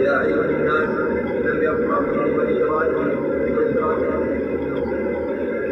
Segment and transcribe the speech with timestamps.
[0.00, 0.88] يا ايها الناس
[1.44, 2.94] لم يقرا بني اسرائيل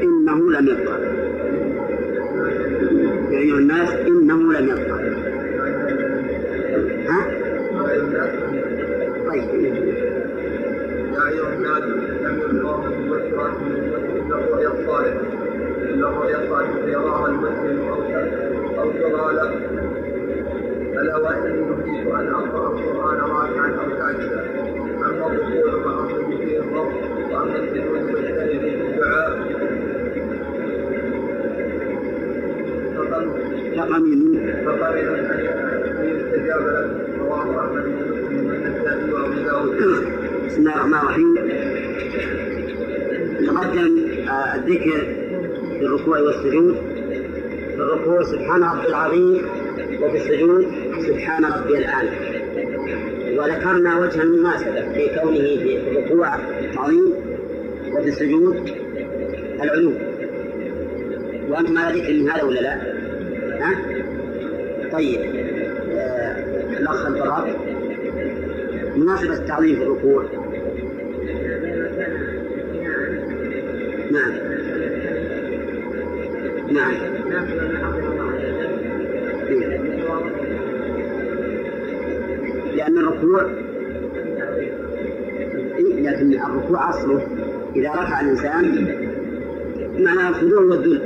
[0.02, 0.87] إنه لم يقرا
[40.88, 41.34] الرحمن الرحيم
[43.46, 45.06] تقدم آه، الذكر
[45.78, 46.76] في الركوع والسجود.
[47.68, 49.48] في الركوع سبحان ربي العظيم
[50.02, 50.66] وفي السجود
[51.06, 52.10] سبحان ربي الأعلى
[53.38, 56.34] وذكرنا وجه المناسبة في كونه في الركوع
[56.72, 57.14] العظيم
[57.92, 58.70] وفي السجود
[59.62, 59.92] العلو.
[61.48, 62.74] وأنتم على ذكر من هذا ولا لا؟
[63.60, 63.74] ها؟
[64.92, 65.20] طيب.
[65.92, 67.68] آه، الأخ البراء
[68.96, 70.37] مناسبة التعظيم في الركوع.
[87.76, 88.86] إذا رفع الإنسان
[89.98, 91.02] معنى الخضوع والذل.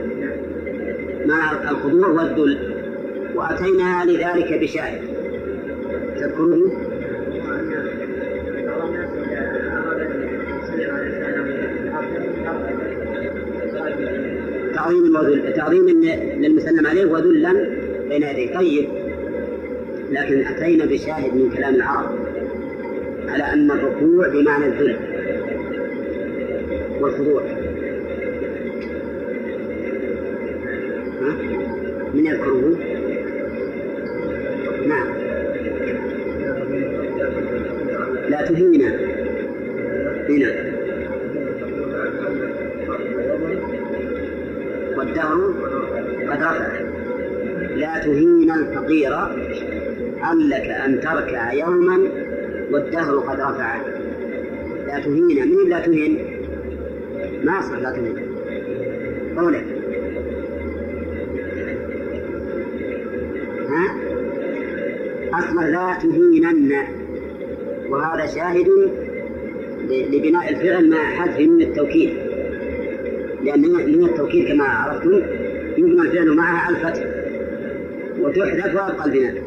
[1.26, 2.58] معنى الخضوع والذل.
[3.34, 5.00] وأتينا لذلك بشاهد.
[6.16, 6.72] تذكرون
[14.74, 15.86] تعظيم وذل تعظيم
[16.38, 17.52] للمسلم عليه وذلا
[18.08, 18.54] بين يديه.
[18.54, 18.88] طيب.
[20.10, 22.10] لكن أتينا بشاهد من كلام العرب
[23.28, 25.11] على أن الركوع بمعنى الذل.
[27.02, 27.42] والخضوع؟
[32.14, 32.76] من يذكره؟
[34.86, 35.06] نعم.
[38.28, 38.98] لا تهينا.
[40.28, 40.72] هنا.
[44.96, 45.54] والدهر
[46.30, 46.80] قد رفع.
[47.76, 49.14] لا تهين الفقير.
[50.20, 51.98] هل لك أن تركع يوما
[52.70, 53.80] والدهر قد رفع؟
[54.86, 55.48] لا تهين.
[55.48, 56.31] من لا تهين؟
[57.44, 58.16] ما أصلح لا تهين
[59.38, 59.64] قولك
[63.68, 63.94] ها؟
[65.38, 66.72] أصلا لا تهينن.
[67.88, 68.68] وهذا شاهد
[69.90, 72.10] لبناء الفعل مع حذف من التوكيد.
[73.44, 75.22] لأن من التوكيد كما عرفتم
[75.78, 77.06] يبنى الفعل معها الفتح.
[78.20, 79.42] وتحذف ويبقى البناء.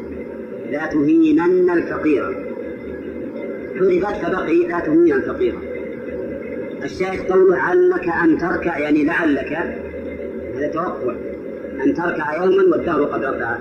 [0.70, 2.46] لا تهينن الفقير.
[3.78, 5.54] حذفت فبقي لا تهين الفقير.
[6.86, 9.52] الشاهد قوله علك أن تركع يعني لعلك
[10.54, 11.14] هذا توقع
[11.84, 13.58] أن تركع يوما والدهر قد رفع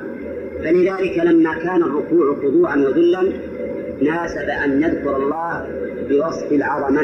[0.64, 3.24] فلذلك لما كان الركوع خضوعا وذلا
[4.02, 5.68] ناسب أن نذكر الله
[6.10, 7.02] بوصف العظمة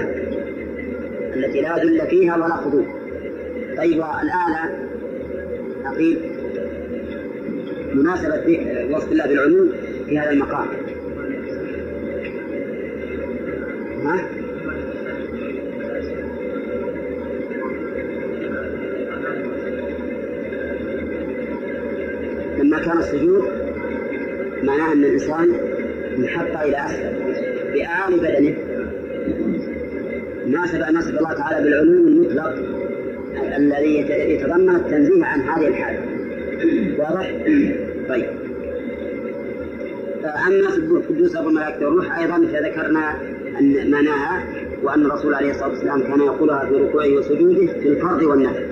[1.36, 2.84] التي لا ذل فيها ولا خضوع.
[3.78, 4.88] طيب الآن
[5.86, 6.20] أقيل
[7.94, 9.70] مناسبة وصف الله بالعلو
[10.08, 10.68] في هذا المقام.
[22.82, 23.44] كان السجود
[24.64, 25.54] معناه أن الإنسان
[26.18, 27.14] انحط إلى أسفل
[27.74, 28.56] بآل بدنه.
[30.48, 32.54] ناسب نسب الله تعالى بالعلو المطلق
[33.58, 36.00] الذي يتضمن التنزيه عن هذه الحالة
[37.00, 37.32] واضح؟
[38.10, 38.26] طيب.
[40.48, 43.16] أما سبوح القدوس أبو الملائكة والروح أيضا فذكرنا
[43.60, 44.44] أن معناها
[44.84, 48.64] وأن الرسول عليه الصلاة والسلام كان يقولها في ركوعه وسجوده في الفرض والنفل.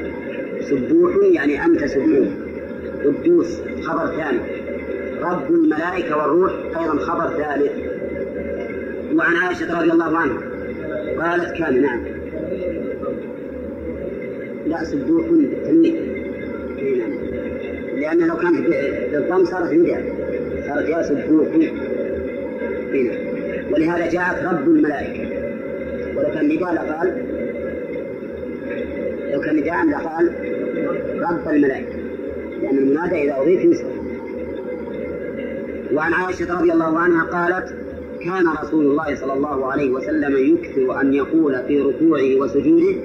[0.62, 2.28] سبوح يعني أنت سبوح.
[3.06, 4.40] قدوس خبر ثاني
[5.22, 7.72] رب الملائكة والروح أيضا خبر ثالث
[9.16, 10.38] وعن عائشة رضي الله عنها
[11.20, 12.04] قالت كان نعم.
[14.68, 15.26] لا سبوح
[16.98, 17.14] نعم
[18.00, 18.68] لأن لو كانت
[19.12, 20.04] بالضم صارت نداء
[20.68, 21.48] صارت يا سبوح
[23.72, 25.30] ولهذا جاءت رب الملائكة.
[26.18, 27.12] ولو كان نداء لقال
[29.34, 30.34] لو كان نداء لقال
[31.22, 32.09] رب الملائكة.
[32.62, 33.86] لأن المنادى إذا أضيف ينصب
[35.94, 37.74] وعن عائشة رضي الله عنها قالت
[38.24, 42.96] كان رسول الله صلى الله عليه وسلم يكثر أن يقول في ركوعه وسجوده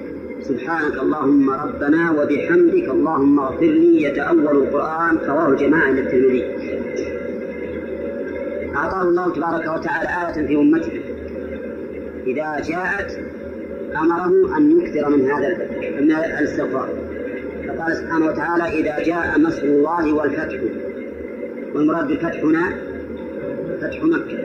[0.42, 6.44] سبحانك اللهم ربنا وبحمدك اللهم اغفر لي يتأول القرآن رواه جماعة للترمذي
[8.76, 11.00] أعطاه الله تبارك وتعالى آية في أمته.
[12.26, 13.18] إذا جاءت
[13.96, 15.68] أمره أن يكثر من هذا
[16.00, 16.88] من الاستغفار.
[17.84, 20.60] فقال سبحانه وتعالى إذا جاء نصر الله والفتح.
[21.74, 22.74] والمراد بالفتح هنا
[23.80, 24.38] فتح مكة.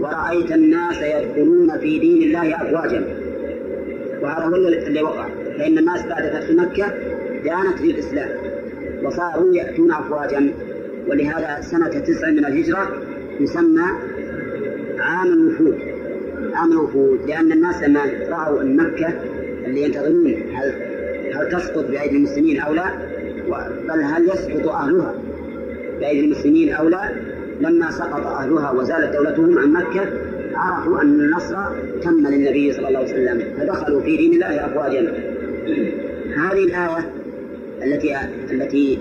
[0.00, 3.04] ورأيت الناس يدخلون في دين الله أفواجا.
[4.22, 5.28] وهذا هو اللي وقع.
[5.58, 6.86] فإن الناس بعد فتح مكة
[7.44, 8.28] دانت للإسلام.
[9.02, 10.52] وصاروا يأتون أفواجا.
[11.08, 13.02] ولهذا سنة تسع من الهجرة
[13.40, 13.86] يسمى
[14.98, 15.78] عام الوفود.
[16.54, 17.20] عام الوفود.
[17.26, 19.14] لأن الناس لما رأوا أن مكة
[19.66, 20.34] اللي ينتظرون
[21.52, 22.84] تسقط بأيدي المسلمين أو لا؟
[23.88, 25.14] بل هل يسقط أهلها
[26.00, 27.10] بأيدي المسلمين أو لا؟
[27.60, 30.06] لما سقط أهلها وزالت دولتهم عن مكة
[30.54, 31.56] عرفوا أن النصر
[32.02, 35.14] تم للنبي صلى الله عليه وسلم فدخلوا في دين الله أفواجا.
[36.36, 37.10] هذه الآية
[37.82, 38.16] التي
[38.50, 38.98] التي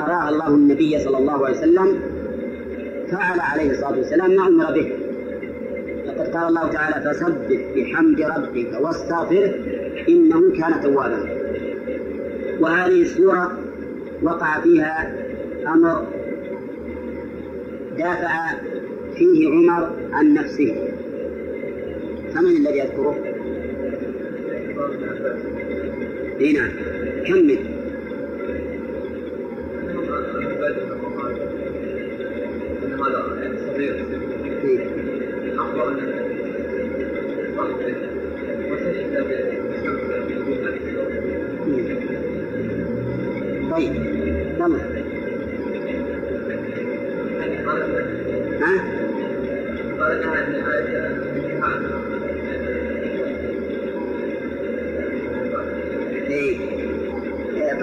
[0.00, 2.00] أراها الله النبي صلى الله عليه وسلم
[3.10, 4.92] فعل عليه الصلاة والسلام ما أمر به.
[6.06, 9.54] لقد قال الله تعالى فسبح بحمد ربك واستغفره
[10.08, 11.40] إنه كان توابا.
[12.60, 13.58] وهذه السورة
[14.22, 15.14] وقع فيها
[15.66, 16.06] أمر
[17.98, 18.54] دافع
[19.16, 20.88] فيه عمر عن نفسه.
[22.34, 23.16] فمن الذي يذكره؟
[26.40, 26.70] اي نعم.
[27.26, 27.79] كمل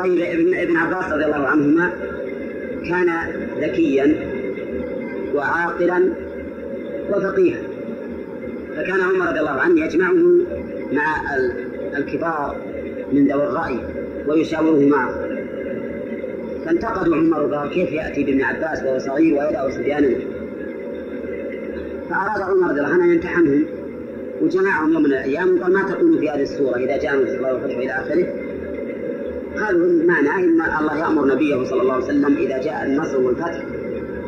[0.07, 1.91] طيب ابن ابن عباس رضي الله عنهما
[2.89, 3.09] كان
[3.61, 4.15] ذكيا
[5.35, 6.09] وعاقلا
[7.09, 7.61] وفقيها.
[8.75, 10.13] فكان عمر رضي الله عنه يجمعه
[10.91, 11.35] مع
[11.97, 12.55] الكبار
[13.11, 13.79] من ذوي الرأي
[14.27, 15.27] ويشاوره معه.
[16.65, 20.09] فانتقدوا عمر وقال كيف يأتي بابن عباس وهو صغير ويدعو صبيانا
[22.09, 23.65] فأراد عمر رضي الله عنه أن يمتحنهم
[24.41, 27.77] وجمعهم يوم من الأيام وقال ما تقول في هذه السورة إذا جاء نصر الله والفتح
[27.77, 28.46] إلى آخره؟
[29.65, 33.63] قالوا معنى أن الله يأمر نبيه صلى الله عليه وسلم إذا جاء النصر والفتح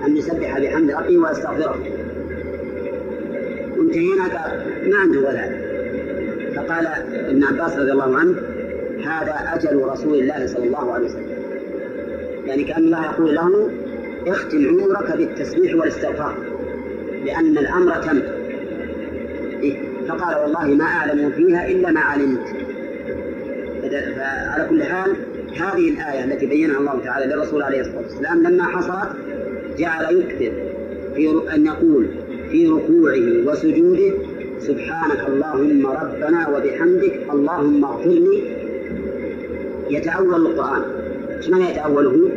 [0.05, 1.79] أن يسبح بحمد ربه ويستغفره.
[3.77, 4.23] وانتهينا
[4.87, 5.69] ما عنده ولد
[6.55, 8.35] فقال ابن عباس رضي الله عنه
[9.05, 11.29] هذا أجل رسول الله صلى الله عليه وسلم.
[12.45, 13.69] يعني كأن الله يقول له
[14.27, 16.37] اختم عمرك بالتسبيح والاستغفار
[17.25, 18.21] لأن الأمر تم.
[19.63, 19.77] إيه؟
[20.07, 22.58] فقال والله ما أعلم فيها إلا ما علمت.
[23.89, 25.11] فعلى كل حال
[25.55, 29.09] هذه الآية التي بينها الله تعالى للرسول عليه الصلاة والسلام لما حصلت
[29.77, 30.51] جعل يكثر
[31.15, 32.07] في أن يقول
[32.51, 34.13] في ركوعه وسجوده
[34.59, 38.43] سبحانك اللهم ربنا وبحمدك اللهم اغفر لي.
[39.89, 40.81] يتأول القرآن.
[41.49, 42.29] معنى يتأوله؟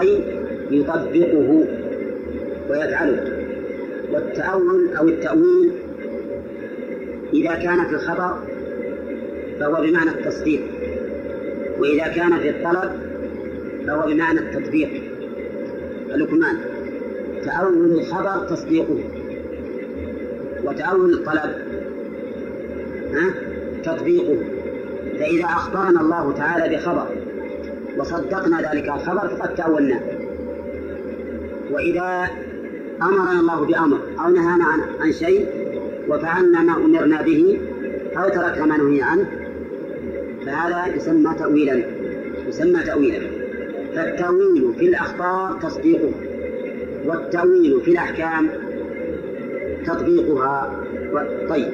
[0.00, 0.22] أي
[0.70, 1.64] يطبقه
[2.70, 3.38] ويفعله.
[4.12, 5.72] والتأول أو التأويل
[7.32, 8.38] إذا كان في الخبر
[9.60, 10.60] فهو بمعنى التصديق.
[11.78, 12.92] وإذا كان في الطلب
[13.86, 15.02] فهو بمعنى التطبيق.
[16.14, 16.56] اللكمان
[17.44, 18.98] تأول الخبر تصديقه.
[20.64, 21.54] وتأول الطلب
[23.84, 24.58] تطبيقه.
[25.18, 27.06] فإذا أخبرنا الله تعالى بخبر
[27.98, 30.00] وصدقنا ذلك الخبر فقد تأولناه
[31.70, 32.28] وإذا
[33.02, 34.64] أمرنا الله بأمر أو نهانا
[35.00, 35.46] عن شيء
[36.08, 37.60] وفعلنا ما أمرنا به
[38.16, 39.26] أو تركنا ما نهي عنه
[40.58, 41.82] فهذا يسمى تأويلا.
[42.48, 43.20] يسمى تأويلا.
[43.94, 46.10] فالتأويل في الأخبار تصديقه
[47.06, 48.48] والتأويل في الأحكام
[49.86, 50.84] تطبيقها.
[51.48, 51.68] طيب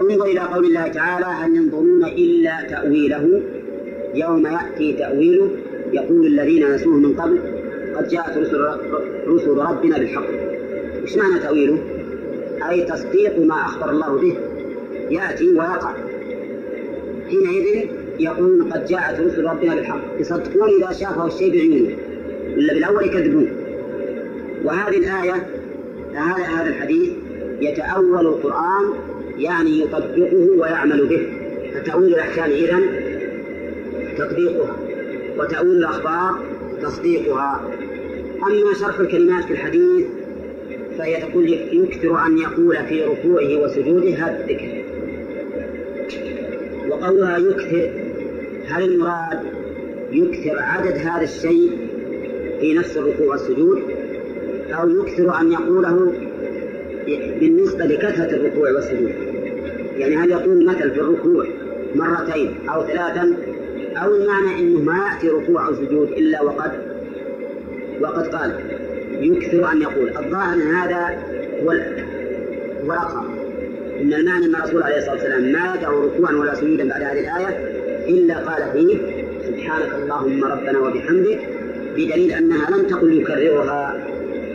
[0.00, 3.42] انظر إلى قول الله تعالى هل ينظرون إلا تأويله؟
[4.14, 5.50] يوم يأتي تأويله
[5.92, 7.38] يقول الذين نسوه من قبل
[7.96, 8.66] قد جاءت رسل,
[9.26, 10.26] رسل ربنا بالحق.
[11.02, 11.78] إيش معنى تأويله؟
[12.70, 14.36] أي تصديق ما أخبر الله به.
[15.10, 15.94] يأتي ويقع.
[17.28, 21.96] حينئذ يقولون قد جاءت رسل ربنا بالحق يصدقون إذا شافوا الشيء بعيونه
[22.56, 23.48] ولا بالأول يكذبون.
[24.64, 25.46] وهذه الآية
[26.14, 27.10] هذا هذا الحديث
[27.60, 28.84] يتأول القرآن
[29.38, 31.26] يعني يطبقه ويعمل به.
[31.74, 32.82] فتأويل الأحكام إذن
[34.18, 34.76] تطبيقها
[35.38, 36.38] وتأويل الأخبار
[36.82, 37.60] تصديقها.
[38.42, 40.06] أما شرح الكلمات في الحديث
[40.98, 44.84] فهي تقول يكثر أن يقول في ركوعه وسجوده هذا الذكر.
[46.90, 48.05] وقولها يكثر
[48.68, 49.38] هل المراد
[50.12, 51.78] يكثر عدد هذا الشيء
[52.60, 53.82] في نفس الركوع والسجود
[54.70, 56.12] أو يكثر أن يقوله
[57.40, 59.12] بالنسبة لكثرة الركوع والسجود.
[59.96, 61.46] يعني هل يقول مثل في الركوع
[61.94, 63.36] مرتين أو ثلاثا؟
[63.96, 66.72] أو المعنى أنه ما يأتي ركوع أو سجود إلا وقد
[68.00, 68.52] وقد قال
[69.20, 70.08] يكثر أن يقول.
[70.08, 71.22] الظاهر أن هذا
[71.62, 71.70] هو
[72.84, 73.24] هو الأقرب.
[74.00, 77.75] إن المعنى أن الرسول عليه الصلاة والسلام ما يدع ركوعا ولا سجودا بعد هذه الآية
[78.08, 78.98] إلا قال فيه
[79.46, 81.38] سبحانك اللهم ربنا وبحمدك
[81.96, 84.06] بدليل أنها لم تقل يكررها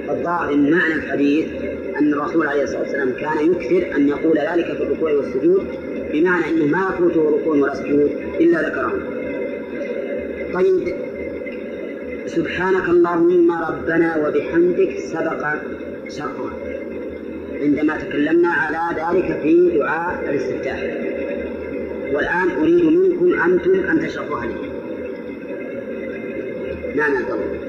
[0.09, 1.45] الظاهر معنى الحديث
[1.99, 5.67] أن الرسول عليه الصلاة والسلام كان يكثر أن يقول ذلك في الركوع والسجود
[6.13, 8.93] بمعنى أنه ما يفوته ركوع ولا سجود إلا ذكره.
[10.53, 10.95] طيب
[12.25, 15.47] سبحانك اللهم ربنا وبحمدك سبق
[16.09, 16.53] شرطها
[17.61, 21.10] عندما تكلمنا على ذلك في دعاء الاستفتاح.
[22.13, 24.71] والآن أريد منكم أنتم أن تشرحوها لي
[26.95, 27.15] نعم.
[27.15, 27.61] عبد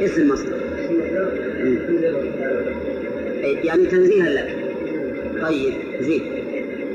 [0.00, 0.56] اسم مصدر
[3.64, 4.56] يعني تنزيها لك.
[5.42, 6.22] طيب زين.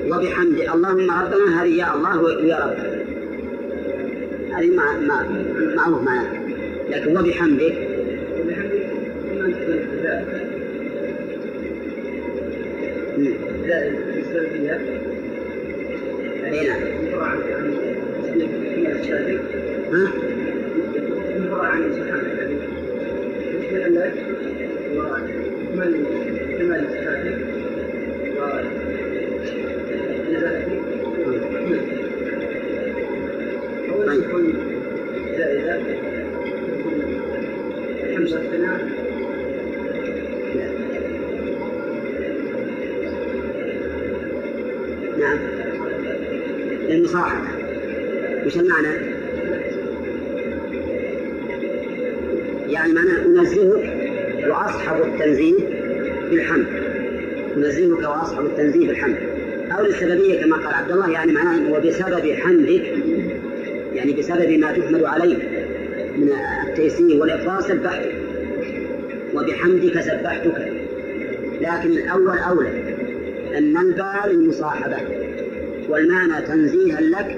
[0.06, 3.02] وبحمد اللهم ربنا هذه يا الله ويا رب.
[4.54, 5.46] هذه ما ما
[5.76, 6.42] معروف معناها
[6.90, 7.91] لكن وبحمدك
[16.46, 16.82] أي نعم.
[19.94, 20.21] ها؟
[45.22, 45.38] نعم
[46.90, 47.48] للمصاحبة
[48.46, 48.88] وش المعنى؟
[52.70, 53.94] يعني معنى أنزهك
[54.50, 55.56] وأصحب التنزيه
[56.30, 56.66] بالحمد.
[57.58, 59.18] أنزهك وأصحب التنزيه بالحمد.
[59.72, 62.84] أو للسببية كما قال عبد الله يعني معناه وبسبب حمدك
[63.94, 65.38] يعني بسبب ما تحمد عليه
[66.18, 66.30] من
[66.68, 68.16] التيسير والإفراط سبحتك
[69.34, 70.72] وبحمدك سبحتك.
[71.62, 72.81] لكن الأول أولى.
[73.62, 74.98] الباء للمصاحبة
[75.90, 77.38] والمعنى تنزيها لك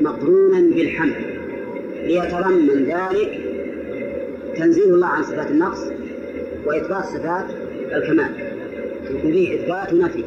[0.00, 1.14] مقرونا بالحمد.
[2.04, 3.40] ليتضمن ذلك
[4.56, 5.86] تنزيه الله عن صفات النقص
[6.66, 7.44] وإثبات صفات
[7.92, 8.30] الكمال.
[9.10, 10.24] يكون فيه إثبات ونفي.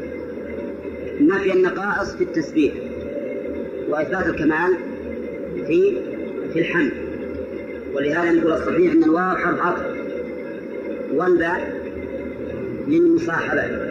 [1.22, 2.74] نفي النقائص في التسبيح
[3.90, 4.74] وإثبات الكمال
[5.68, 5.98] في
[6.54, 6.92] في الحمد.
[7.94, 9.86] ولهذا نقول الصحيح أن الواو حرف عطف
[11.14, 11.82] والباء
[12.88, 13.85] للمصاحبة.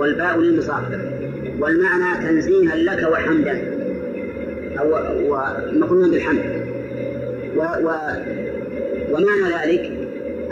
[0.00, 0.98] والباء للمصاحبة.
[1.58, 3.62] والمعنى تنزيها لك وحمدا.
[4.80, 4.94] أو
[5.28, 6.40] ومقرونا بالحمد.
[7.56, 7.90] و و
[9.10, 9.92] ومعنى ذلك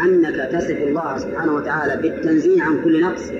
[0.00, 3.32] أنك تصف الله سبحانه وتعالى بالتنزيه عن كل نقص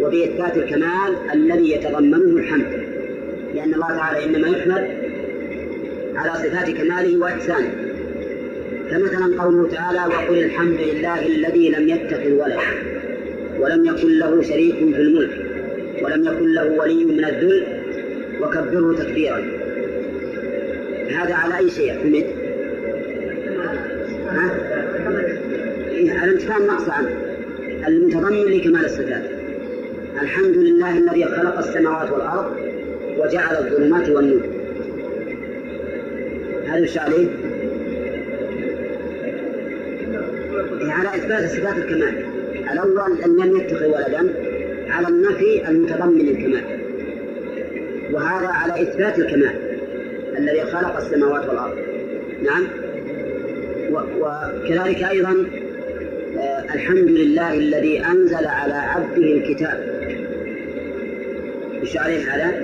[0.00, 2.86] وبإثبات الكمال الذي يتضمنه الحمد.
[3.54, 4.88] لأن الله تعالى إنما يحمد
[6.16, 7.70] على صفات كماله وإحسانه.
[8.90, 12.58] فمثلا قوله تعالى وقل الحمد لله الذي لم يتخذ ولد
[13.60, 15.30] ولم يكن له شريك في الملك
[16.02, 17.66] ولم يكن له ولي من الذل
[18.40, 19.44] وكبره تكبيرا.
[21.10, 22.24] هذا على أي شيء حمد
[24.26, 24.50] ها؟
[26.20, 27.10] على انتفاء النقص عنه.
[27.88, 29.22] المتضمن لكمال الصفات.
[30.22, 32.56] الحمد لله الذي خلق السماوات والأرض
[33.18, 34.40] وجعل الظلمات والنور.
[36.66, 37.28] هذا وش عليه؟
[40.80, 42.25] إيه على إثبات صفات الكمال.
[42.76, 44.34] الأول أن لم يتخذ ولدا
[44.88, 46.64] على النفي المتضمن الكمال.
[48.12, 49.54] وهذا على إثبات الكمال
[50.38, 51.78] الذي خلق السماوات والأرض.
[52.42, 52.66] نعم.
[53.92, 55.46] وكذلك أيضا
[56.38, 59.96] آه، الحمد لله الذي أنزل على عبده الكتاب.
[61.82, 62.62] وش عليه هذا؟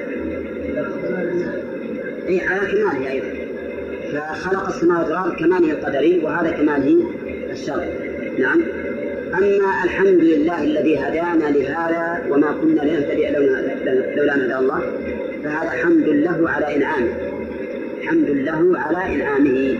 [2.29, 3.29] أي على كماله أيضا.
[4.13, 7.11] فخلق السماوات والأرض كماله القدري وهذا كماله
[7.51, 7.91] الشرعي.
[8.39, 8.63] نعم.
[9.35, 13.31] أما الحمد لله الذي هدانا لهذا وما كنا لنهتدي
[14.17, 14.81] لولا أن هدى الله
[15.45, 17.15] فهذا حمد له على إنعامه.
[18.03, 19.79] حمد له على إنعامه.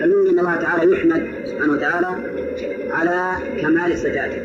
[0.00, 2.08] فمن أن الله تعالى يحمد سبحانه وتعالى
[2.90, 4.42] على كمال صفاته.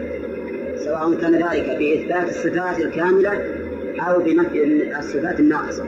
[0.77, 3.44] سواء كان ذلك بإثبات الصفات الكاملة
[4.00, 5.86] أو بنفي الصفات الناقصة.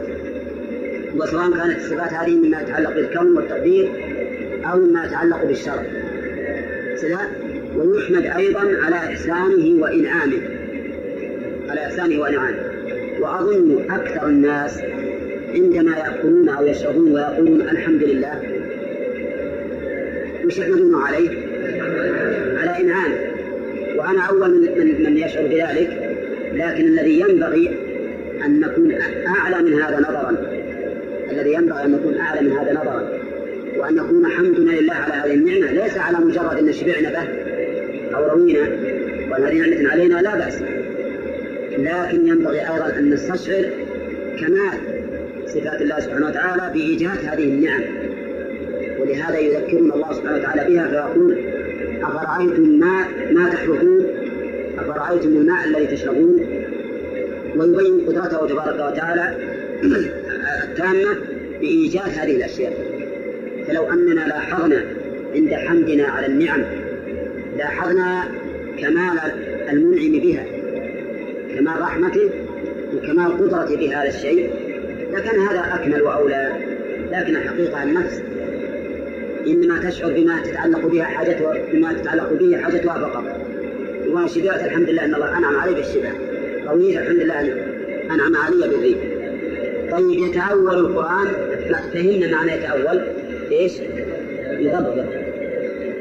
[1.16, 3.90] وسواء كانت الصفات هذه مما يتعلق بالكون والتقدير
[4.72, 5.84] أو مما يتعلق بالشرع.
[7.78, 10.42] ويحمد أيضا على إحسانه وإنعامه.
[11.70, 12.60] على إحسانه وإنعامه.
[13.20, 14.80] وأظن أكثر الناس
[15.54, 18.42] عندما يأكلون أو يشربون ويقولون الحمد لله
[20.46, 21.30] وش يحمدون عليه؟
[22.58, 23.18] على إنعامه.
[23.96, 26.18] وأنا أول من, من يشعر بذلك
[26.54, 27.70] لكن الذي ينبغي
[28.46, 28.92] أن نكون
[29.28, 30.36] أعلى من هذا نظرا.
[31.32, 33.10] الذي ينبغي أن نكون أعلى من هذا نظرا.
[33.78, 37.57] وأن يكون حمدنا لله على هذه النعمة ليس على مجرد أن شبعنا به.
[38.18, 38.64] أو روينا
[39.38, 40.62] هذه نعمة علينا لا بأس
[41.78, 43.70] لكن ينبغي أيضا أن نستشعر
[44.40, 44.78] كمال
[45.46, 47.82] صفات الله سبحانه وتعالى بإيجاد هذه النعم.
[49.00, 51.38] ولهذا يذكرنا الله سبحانه وتعالى بها فيقول
[52.02, 54.06] أفرأيتم ما ما تحرثون
[54.78, 56.46] أفرأيتم الماء الذي تشربون؟
[57.56, 59.38] ويبين قدرته تبارك وتعالى
[60.64, 61.16] التامة
[61.60, 62.74] بإيجاد هذه الأشياء.
[63.68, 64.86] فلو أننا لاحظنا
[65.36, 66.64] عند حمدنا على النعم
[67.58, 68.24] لاحظنا
[68.80, 69.20] كمال
[69.70, 70.46] المنعم بها
[71.56, 72.30] كمال رحمته
[72.96, 74.50] وكمال قدرته بهذا الشيء.
[75.14, 76.52] لكان هذا أكمل وأولى
[77.12, 78.22] لكن الحقيقة النفس
[79.48, 83.24] إنما تشعر بما تتعلق بها حاجتها بما تتعلق به حاجتها فقط
[84.08, 86.12] وأنا شبعت الحمد لله أن الله أنعم علي بالشبع
[86.68, 87.40] رويت الحمد لله
[88.12, 88.98] أنعم علي بالريح
[89.92, 91.28] طيب يتأول القرآن؟
[91.94, 93.02] فهمنا معنى يتأول.
[93.52, 93.74] إيش؟
[94.60, 95.06] يضبط.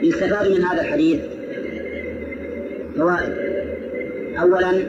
[0.02, 1.20] يستفاد من هذا الحديث.
[2.98, 3.32] فوائد
[4.42, 4.86] أولا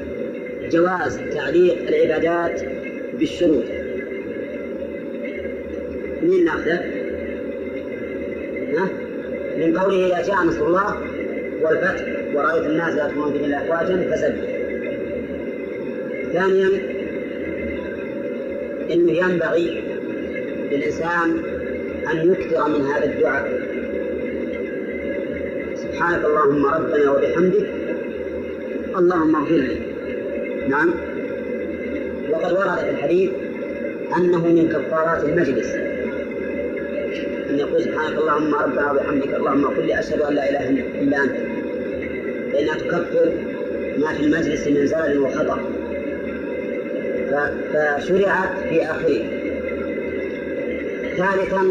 [0.71, 2.61] جواز تعليق العبادات
[3.13, 3.63] بالشروط
[6.23, 6.79] من ناخذه؟
[8.77, 8.89] ها؟
[9.57, 10.97] من قوله إذا جاء نصر الله
[11.61, 14.57] والفتح ورأيت الناس يدخلون في الله أفواجا فسبح
[16.33, 16.69] ثانيا
[18.93, 19.83] إنه ينبغي
[20.71, 21.43] للإنسان
[22.11, 23.67] أن يكثر من هذا الدعاء
[25.75, 27.76] سبحانك اللهم ربنا وبحمدك
[28.97, 29.77] اللهم اغفر لي
[30.69, 30.93] نعم.
[32.29, 33.29] وقد ورد في الحديث
[34.17, 35.75] أنه من كفارات المجلس.
[37.49, 40.69] أن يقول سبحانك اللهم ربنا وبحمدك اللهم اغفر لي أشهد أن لا إله
[41.01, 41.35] إلا أنت.
[42.53, 43.31] فانها تكفر
[43.97, 45.59] ما في المجلس من زلل وخطأ.
[47.73, 49.21] فشرعت في آخره.
[51.17, 51.61] ثالثا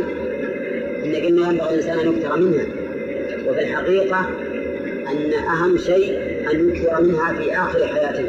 [1.04, 2.66] إن قلنا ينبغي الإنسان أن يكثر منها.
[3.48, 4.30] وفي الحقيقة
[5.10, 8.24] أن أهم شيء أن يكثر منها في آخر حياته.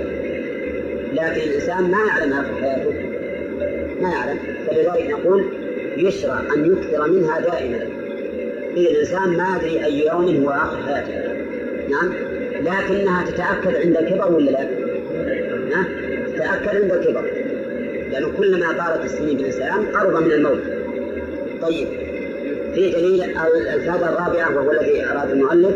[1.13, 2.93] لكن الإنسان ما يعلم آخر حياته.
[4.01, 4.39] ما يعلم.
[4.67, 5.45] فلذلك نقول
[5.97, 7.79] يشرع أن يكثر منها دائما.
[8.77, 11.33] إذا الإنسان ما يدري أي يوم هو آخر حياته.
[11.89, 12.13] نعم؟
[12.61, 14.69] لكنها تتأكد عند الكبر ولا لا؟
[15.69, 15.85] نعم
[16.37, 17.31] تأكد عند الكبر.
[18.11, 20.61] لأنه كلما طالت السنين بالإنسان قرب من الموت.
[21.61, 21.87] طيب.
[22.77, 25.75] في دليل الفائدة الرابعة وهو الذي أراد المؤلف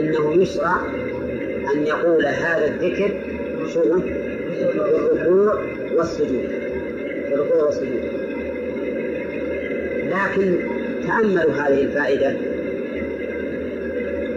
[0.00, 0.76] أنه يشرع
[1.82, 3.10] أن يقول هذا الذكر
[3.74, 5.58] شو الركوع
[5.92, 6.48] والسجود.
[7.32, 8.02] الركوع والسجود.
[10.08, 10.56] لكن
[11.06, 12.36] تأملوا هذه الفائدة؟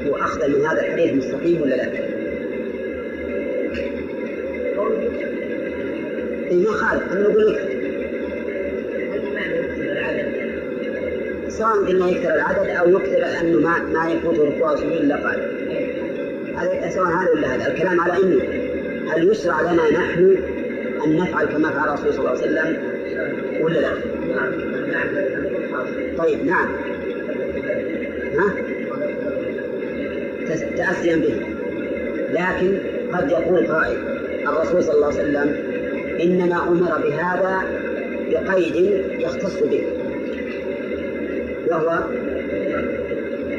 [0.09, 1.91] وأخذ من هذا الحديث مستقيم ولا لا؟
[6.51, 7.11] اي ما خالف.
[7.11, 7.75] أنا أقول لك.
[11.49, 15.44] سواء قلنا يكثر العدد أو يكثر انه ما ما يفوت ركوع وسجود إلا قال.
[16.89, 18.43] سواء هذا ولا هذا الكلام على إنه
[19.13, 20.37] هل يشرع لنا نحن
[21.05, 22.77] أن نفعل كما فعل الرسول صلى الله عليه وسلم
[23.61, 23.91] ولا لا؟
[26.17, 26.67] طيب نعم.
[28.37, 28.53] ها؟
[30.77, 31.41] تأسيا به.
[32.31, 32.77] لكن
[33.13, 33.97] قد يقول قائل
[34.47, 35.55] الرسول صلى الله عليه وسلم
[36.21, 37.61] إنما أمر بهذا
[38.31, 38.75] بقيد
[39.19, 39.83] يختص به.
[41.67, 41.99] وهو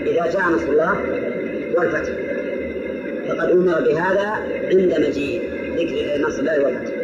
[0.07, 1.01] إذا جاء نصر الله
[1.77, 2.26] والفتح.
[3.39, 4.27] فقد أمر بهذا
[4.65, 5.43] عند مجيء
[5.77, 6.95] ذكر نصر الله والفتح.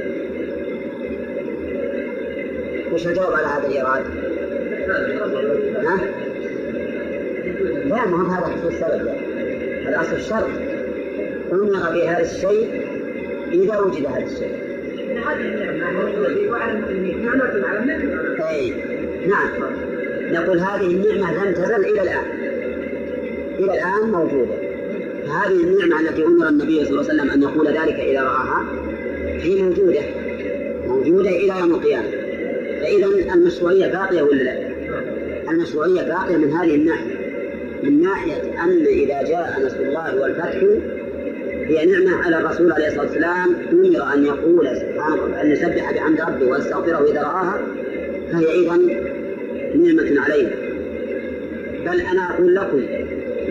[2.92, 4.05] وش الجواب على هذا الإيراد؟
[5.77, 6.01] ها؟
[7.85, 9.09] لا ما هذا حصول السبب
[9.88, 10.49] الأصل الشرط
[11.53, 12.87] أمر بهذا الشيء
[13.53, 14.62] إذا وجد هذا الشيء.
[18.49, 18.75] أي
[19.27, 19.51] نعم.
[20.33, 22.25] نقول هذه النعمة لم تزل إلى الآن.
[23.59, 24.62] إلى الآن موجودة.
[25.33, 28.64] هذه النعمة التي أمر النبي صلى الله عليه وسلم أن يقول ذلك إذا رآها.
[29.27, 30.01] هي موجودة.
[30.87, 32.11] موجودة إلى يوم القيامة.
[32.81, 34.59] فإذا المشروعية باقية ولا لا؟
[35.51, 37.14] المشروعية باقية من هذه الناحية.
[37.83, 40.57] من ناحية أن إذا جاء نصر الله والفتح
[41.66, 43.57] هي نعمة على الرسول عليه الصلاة والسلام.
[43.73, 47.61] أمر أن يقول سبحان أن يسبح بحمد ربه ويستغفره إذا رآها.
[48.33, 48.77] فهي إذا
[49.75, 50.51] نعمة علينا.
[51.87, 52.83] بل أنا أقول لكم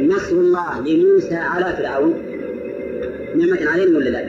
[0.08, 2.14] نصر الله لموسى على فرعون.
[3.36, 4.26] نعمة علينا ولا لا؟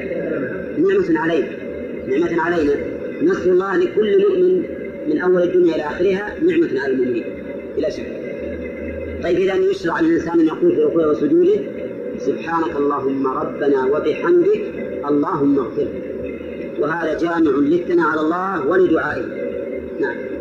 [0.78, 1.48] نعمة علينا
[2.08, 2.74] نعمة علينا
[3.22, 4.62] نصر الله لكل مؤمن
[5.08, 7.24] من أول الدنيا إلى آخرها نعمة على المؤمنين.
[7.76, 8.06] بلا شك.
[9.22, 11.60] طيب إذا يشرع للإنسان أن يقول في ركوعه وسجوده
[12.18, 14.62] سبحانك اللهم ربنا وبحمدك
[15.08, 15.88] اللهم اغفر
[16.78, 19.26] وهذا جامع للثناء على الله ولدعائه.
[20.00, 20.31] نعم.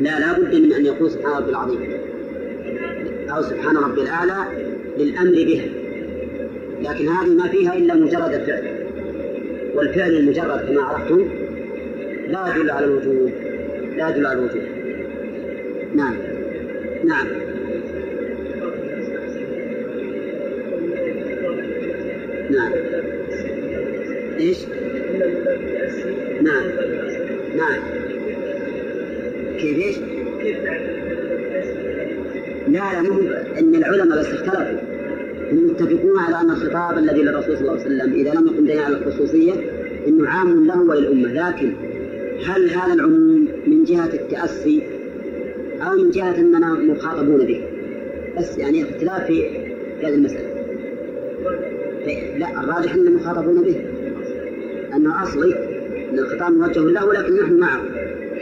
[0.00, 1.80] لا لا بد من أن يقول سبحان ربي العظيم.
[3.30, 4.44] أو سبحان ربي الأعلى
[4.98, 5.66] للأمر بها
[6.82, 8.84] لكن هذه ما فيها إلا مجرد الفعل.
[9.74, 11.28] والفعل المجرد كما عرفتم
[12.28, 13.30] لا يدل على الوجوب
[13.96, 14.62] لا يدل على الوجوب
[15.94, 16.14] نعم
[17.04, 17.26] نعم.
[17.26, 17.43] نعم.
[35.52, 38.78] هم متفقون على أن الخطاب الذي للرسول صلى الله عليه وسلم إذا لم يكن دليل
[38.78, 39.52] على الخصوصية
[40.08, 41.32] إنه عام له وللأمة.
[41.32, 41.72] لكن
[42.46, 44.82] هل هذا العموم من جهة التأسي
[45.82, 47.60] أو من جهة أننا مخاطبون به؟
[48.38, 49.48] بس يعني اختلاف في
[50.02, 50.54] هذه المسألة.
[52.38, 53.76] لا الراجح أننا مخاطبون به.
[54.96, 55.54] أنه أصلي
[56.12, 57.82] أن الخطاب موجه له ولكن نحن معه.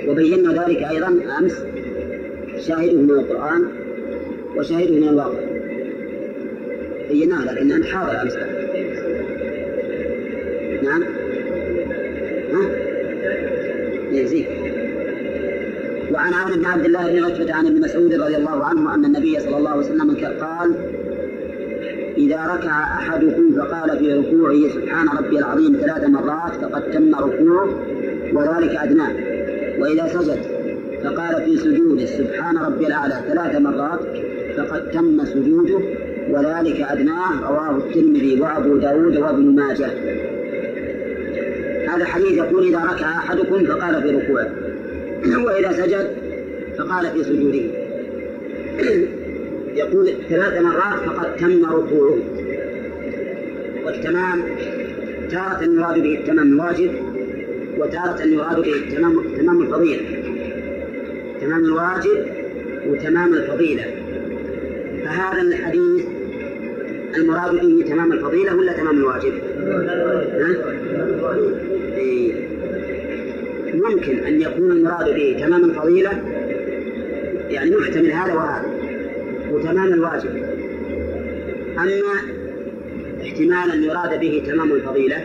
[0.09, 1.65] وبينا ذلك أيضا أمس.
[2.59, 3.65] شاهده من القرآن
[4.57, 5.42] وشاهده من الواقع.
[7.13, 8.37] بيناه لكن أنا حاضر أمس
[10.83, 11.03] نعم؟
[12.53, 12.71] ها؟
[14.13, 14.49] يجزيك
[16.13, 19.41] وعن عامر بن عبد الله بن عتبة عن ابن مسعود رضي الله عنه أن النبي
[19.41, 20.75] صلى الله عليه وسلم قال
[22.17, 27.69] إذا ركع أحدكم فقال في ركوعه سبحان ربي العظيم ثلاث مرات فقد تم ركوعه
[28.33, 29.15] وذلك أدناه
[29.79, 30.39] وإذا سجد
[31.05, 34.01] فقال في سجوده سبحان ربي الأعلى ثلاث مرات
[34.57, 35.81] فقد تم سجوده
[36.31, 39.91] وذلك أدناه رواه الترمذي وأبو داود وابن ماجه.
[41.89, 44.51] هذا الحديث يقول إذا ركع أحدكم فقال في ركوعه.
[45.47, 46.11] وإذا سجد
[46.79, 47.63] فقال في سجوده.
[49.83, 52.19] يقول ثلاث مرات فقد تم ركوعه.
[53.85, 54.43] والتمام
[55.31, 56.91] تارة يراد به التمام الواجب
[57.79, 60.03] وتارة يراد به التمام تمام الفضيلة.
[61.41, 62.27] تمام الواجب
[62.87, 63.85] وتمام الفضيلة.
[65.05, 66.12] فهذا الحديث
[67.17, 69.33] المراد به تمام الفضيلة ولا تمام الواجب؟
[70.41, 70.57] ها؟
[71.97, 72.33] إيه.
[73.75, 76.11] ممكن أن يكون المراد به تمام الفضيلة
[77.51, 78.67] يعني محتمل هذا وهذا
[79.51, 80.31] وتمام الواجب
[81.79, 82.43] أما
[83.23, 85.17] احتمالا يراد به تمام الفضيلة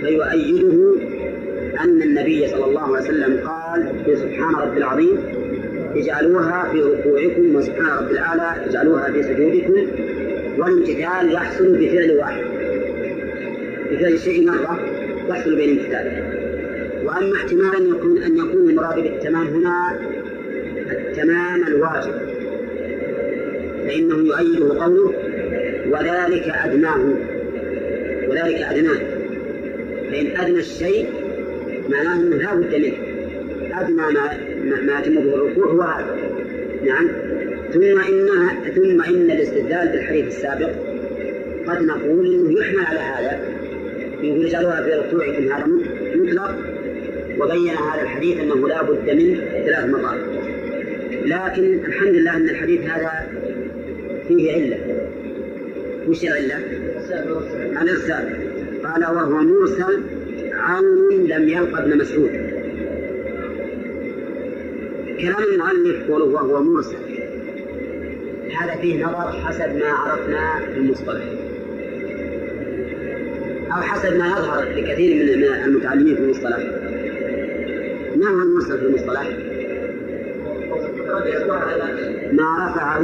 [0.00, 0.94] فيؤيده
[1.80, 5.18] أن النبي صلى الله عليه وسلم قال في سبحان رب العظيم
[5.94, 9.86] اجعلوها في ركوعكم وسبحان رب الأعلى اجعلوها في سجودكم
[10.58, 12.44] والامتثال يحصل بفعل واحد.
[13.90, 14.80] بفعل الشيء مرة
[15.28, 16.22] يحصل بين امتثاله.
[17.04, 19.98] وأما احتمال أن يكون أن يكون المراد بالتمام هنا
[20.90, 22.14] التمام الواجب.
[23.84, 25.12] فإنه يؤيده قوله
[25.90, 27.14] وذلك أدناه.
[28.28, 29.00] وذلك أدناه.
[30.10, 31.06] فإن أدنى الشيء
[31.88, 32.94] معناه أنه لا بد منه.
[33.80, 36.07] أدنى ما ما يتم به الركوع هو هذا.
[36.86, 37.08] نعم.
[37.72, 40.70] ثم إنها ثم إن الاستدلال بالحديث السابق
[41.66, 43.40] قد نقول إنه يحمل على هذا.
[44.22, 45.66] يقول اجعلوها في ركوعكم هذا
[46.14, 46.54] مطلق
[47.40, 50.20] وبين هذا الحديث أنه لا بد منه ثلاث مرات
[51.24, 53.10] لكن الحمد لله أن الحديث هذا
[54.28, 54.78] فيه علة.
[56.08, 56.58] وش العلة؟
[57.82, 58.36] الإرسال
[58.84, 60.02] قال وهو مرسل
[60.52, 62.47] عون لم يلقى ابن مسعود.
[65.20, 66.96] كلام المؤلف قوله وهو مرسل.
[68.58, 71.24] هذا فيه نظر حسب ما عرفنا في المصطلح.
[73.76, 76.58] أو حسب ما يظهر لكثير من المتعلمين في المصطلح.
[78.16, 79.28] ما هو المرسل في المصطلح؟
[82.32, 83.02] ما رفعه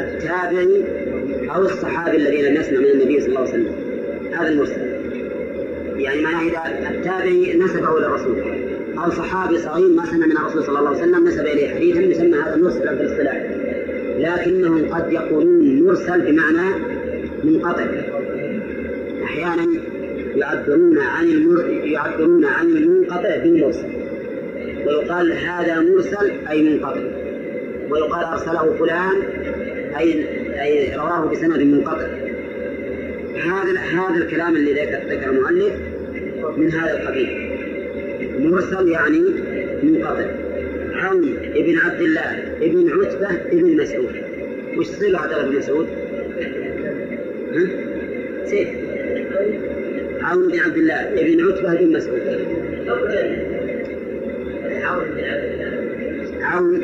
[0.00, 0.84] التابعي
[1.54, 3.72] أو الصحابي الذين لم يسمع من النبي صلى الله عليه وسلم.
[4.32, 4.98] هذا المرسل.
[5.96, 8.57] يعني معناه إذا التابعي نسبه إلى الرسول.
[9.04, 12.38] أو صحابي صغير ما سمع من الرسول صلى الله عليه وسلم نسب إليه حديثا يسمى
[12.38, 13.42] هذا مرسل في الاصطلاح
[14.18, 16.74] لكنهم قد يقولون مرسل بمعنى
[17.44, 17.86] منقطع
[19.24, 19.66] أحيانا
[20.36, 21.26] يعبرون عن
[21.84, 23.88] يعبرون عن المنقطع بالمرسل.
[24.86, 27.00] ويقال هذا مرسل أي منقطع.
[27.90, 29.22] ويقال أرسله فلان
[29.98, 30.24] أي
[30.62, 32.06] أي رواه بسند منقطع.
[33.34, 35.72] هذا هذا الكلام اللي ذكر المؤلف
[36.56, 37.47] من هذا القبيل.
[38.38, 39.22] مرسل يعني
[39.82, 40.26] منقطع
[40.94, 44.14] عون ابن عبد الله ابن عتبة ابن مسعود.
[44.76, 45.86] وش تصير عبد الله بن مسعود؟
[47.52, 47.68] ها؟
[48.44, 48.68] سيف.
[50.20, 52.20] عون بن عبد الله ابن عتبة بن مسعود.
[56.40, 56.80] عون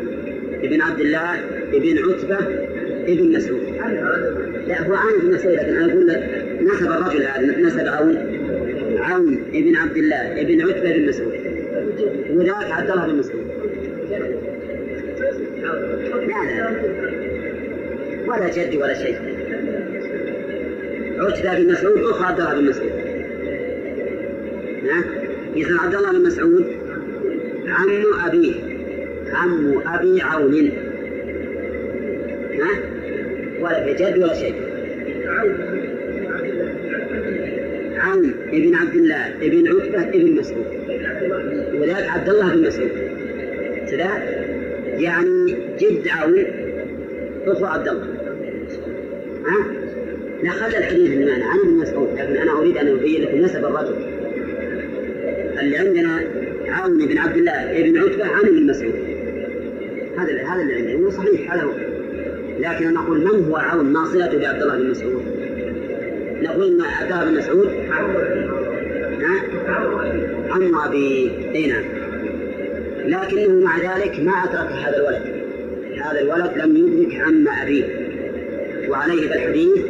[0.63, 1.35] بن عبد الله
[1.75, 2.39] ابن عتبة
[3.09, 3.63] ابن مسعود.
[4.69, 6.17] لا هو عون بن مسعود لكن أنا أقول
[6.63, 8.17] نسب الرجل هذا نسب عون
[8.99, 11.44] عون ابن عبد الله ابن عتبة بن مسعود.
[12.31, 13.45] وذاك عبد الله بن مسعود
[16.29, 16.67] لا لا
[18.27, 19.17] ولا جد ولا شيء.
[21.19, 22.93] عتبة بن مسعود أخو عبد الله بن مسعود.
[24.85, 25.05] ها
[25.57, 26.67] يصير عبد الله بن مسعود
[27.69, 28.55] عم أبيه
[29.33, 30.71] عم أبي عون.
[32.61, 32.71] ها
[33.61, 34.55] ولا في جد ولا شيء
[37.97, 40.67] عون ابن عبد الله ابن عتبة ابن مسعود.
[41.75, 42.91] وذلك عبد الله بن مسعود.
[43.91, 44.09] كذا
[44.99, 46.45] يعني جد عون
[47.47, 48.07] أخو عبد الله.
[49.47, 49.67] ها؟
[50.43, 51.45] لا خلى الحديث اللي معنا.
[51.45, 52.09] عن ابن مسعود.
[52.13, 53.95] لكن أنا أريد أن أبين لكم نسب الرجل.
[55.61, 56.21] اللي عندنا
[56.69, 58.95] عون بن عبد الله بن عتبة عن ابن مسعود.
[60.19, 61.73] هذا هذا اللي عندنا هو صحيح هذا هو
[62.59, 65.23] لكن نقول من هو عون ما صلته بعبد الله بن مسعود؟
[66.43, 67.69] نقول إن عبد الله بن مسعود
[70.51, 71.85] عم أبي اي نعم
[73.05, 75.45] لكنه مع ذلك ما أدرك هذا الولد.
[76.03, 77.85] هذا الولد لم يدرك عم أبيه.
[78.89, 79.85] وعليه فالحديث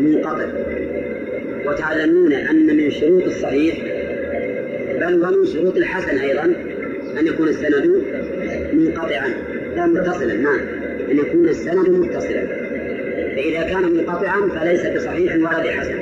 [0.00, 0.46] منقطع.
[1.66, 3.76] وتعلمون أن من شروط الصحيح
[5.00, 6.44] بل ومن شروط الحسن أيضا
[7.20, 8.02] أن يكون السند
[8.72, 9.28] منقطعا.
[9.76, 10.60] لا متصلا نعم.
[11.10, 12.46] أن يكون السند متصلا.
[13.36, 15.98] فإذا كان منقطعا فليس بصحيح ولا بحسن.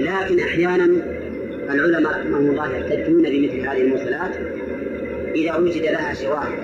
[0.00, 1.17] لكن أحيانا
[1.70, 4.30] العلماء رحمهم الله يحتجون بمثل هذه المرسلات
[5.34, 6.58] إذا وجد لها شواهد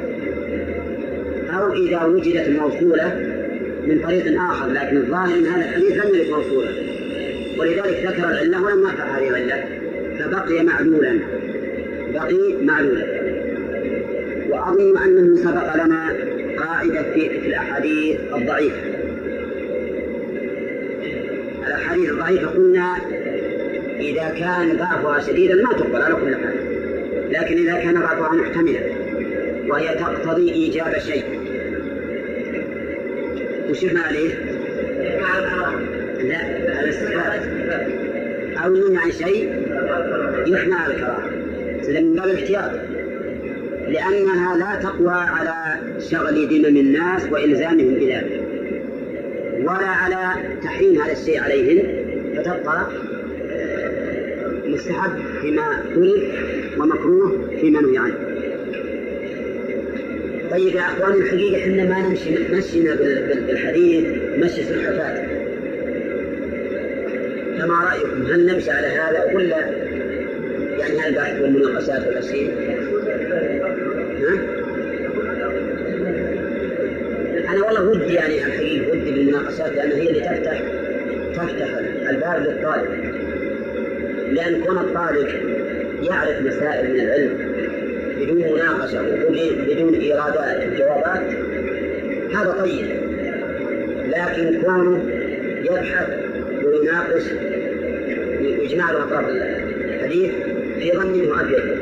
[1.50, 3.34] أو إذا وجدت موصولة
[3.86, 6.70] من طريق آخر لكن الظاهر إن هذا الحديث لم يرد موصولا
[7.58, 9.64] ولذلك ذكر العلة ولم يرفع هذه العلة.
[10.18, 11.18] فبقي معلولا.
[12.14, 13.06] بقي معلولا.
[14.50, 16.16] وأظن أنه سبق لنا
[16.58, 18.76] قاعدة في الأحاديث الضعيفة.
[21.66, 22.96] الأحاديث الضعيفة قلنا
[24.10, 26.54] إذا كان ضعفها شديدا ما تقبل على كل حال.
[27.30, 28.80] لكن إذا كان ضعفها محتملا
[29.68, 31.24] وهي تقتضي إيجاب شيء.
[33.70, 34.34] وشفنا عليه؟
[36.22, 37.42] لا الاستحباب
[38.64, 39.66] أو ينهى عن شيء
[40.46, 41.30] يحمى على الكراهة.
[41.88, 42.70] من باب الاحتياط.
[43.88, 48.42] لأنها لا تقوى على شغل دمم الناس وإلزامهم بذلك.
[49.60, 51.86] ولا على تحريم هذا الشيء عليهم
[52.36, 52.86] فتبقى
[54.74, 55.10] مستحب
[55.40, 56.22] فيما فرض
[56.78, 58.14] ومكروه فيما نهي عنه.
[60.50, 64.04] طيب يا اخواني الحقيقة إحنا ما نمشي مشينا بالحديث
[64.38, 65.24] مشي سلحفات.
[67.58, 69.56] فما رأيكم هل نمشي على هذا ولا
[70.78, 72.50] يعني البحث والمناقشات والاشياء؟
[74.20, 74.64] ها؟
[77.48, 80.62] أنا والله ودي يعني الحقيقة ودي بالمناقشات لأن هي اللي تفتح
[81.34, 81.68] تفتح
[82.10, 83.14] الباب للطالب
[84.34, 85.28] لأن كون الطالب
[86.02, 87.38] يعرف مسائل من العلم
[88.20, 89.02] بدون مناقشة
[89.68, 91.22] بدون إيرادات وجوابات.
[92.34, 92.86] هذا طيب.
[94.06, 95.02] لكن كونه
[95.64, 96.08] يبحث
[96.64, 97.22] ويناقش
[98.40, 100.30] ويجمع له أطراف الحديث
[100.78, 101.78] في ظني إنه أبيض.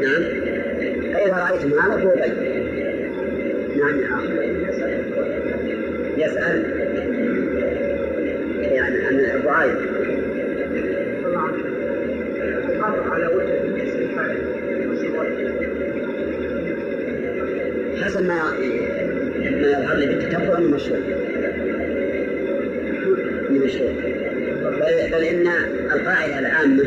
[0.00, 0.22] نعم.
[1.12, 2.34] فإذا رايتم هذا فهو طيب
[3.76, 4.54] نعم يا أخي.
[6.16, 6.63] يسأل.
[18.14, 18.42] حسب ما
[19.60, 20.98] ما يظهر لي بالتتبع إنه مشهور
[23.50, 23.92] إنه مشهور
[25.12, 25.46] بل, إن
[25.92, 26.82] القاعدة العامة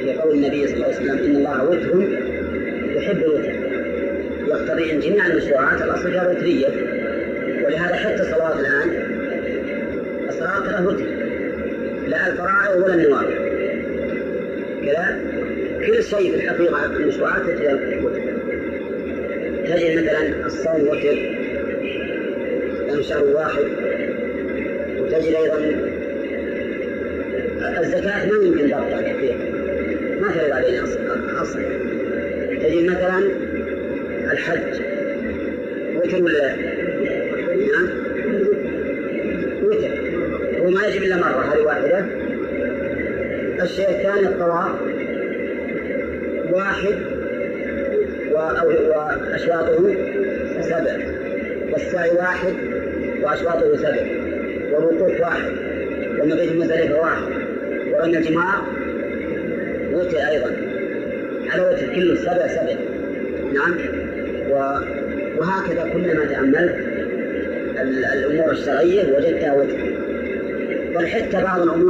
[0.00, 2.18] في قول النبي صلى الله عليه وسلم إن الله وتر
[2.96, 3.52] يحب الوتر
[4.48, 6.68] يقتضي إن جميع المشروعات الأصل فيها وتريه
[7.64, 8.88] ولهذا حتى الصلوات الآن
[10.28, 11.06] الصلاة لها وتر
[12.06, 13.50] لا الفرائض ولا النوافل.
[14.86, 15.20] كذا؟
[15.86, 18.29] كل شيء في الحقيقة المشروعات تجد وتر
[19.70, 21.14] تجد مثلا الصوم وتر
[22.86, 23.64] لأنه شهر واحد
[24.98, 25.58] وتجد أيضا
[27.80, 29.36] الزكاة ما يمكن ضبطها كثير
[30.20, 30.84] ما فرض علينا
[31.42, 31.62] أصلا
[32.62, 33.18] تجد مثلا
[34.32, 34.80] الحج
[35.96, 36.56] وتر ولا
[37.56, 37.88] نعم.
[39.62, 39.90] وتر
[40.60, 42.06] هو ما يجب إلا مرة هذه واحدة.
[43.62, 44.72] الشيء الثاني الطواف
[46.52, 47.09] واحد
[52.30, 52.54] واحد
[53.22, 54.06] وأشواطه سبع
[54.72, 55.52] والوقوف واحد
[56.18, 57.22] والمبيت المزدلفة واحد
[57.92, 58.62] ورمي الجمار
[59.92, 60.56] وتر أيضا.
[61.50, 62.74] على وتر كله سبع سبع.
[63.52, 63.74] نعم.
[65.38, 66.76] وهكذا كلما تأملت
[68.14, 69.78] الأمور الشرعية وجدتها وتر
[70.94, 71.89] بل حتى بعض الأمور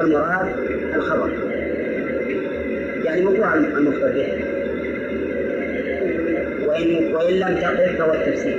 [0.00, 0.46] فالمراد
[0.94, 1.30] الخبر.
[3.04, 4.44] يعني وقوع المخبر به
[6.66, 8.58] وإن وإن لم تقف فهو التفسير.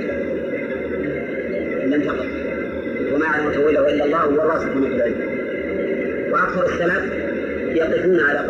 [1.84, 2.26] إن لم تقف.
[3.14, 5.14] وما على متوله إلا الله هو الراسخون في العلم.
[6.32, 7.12] وأكثر السلف
[7.76, 8.41] يقفون على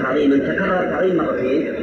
[0.00, 1.79] والأخرى تعظيما تكرر التعظيم مرتين.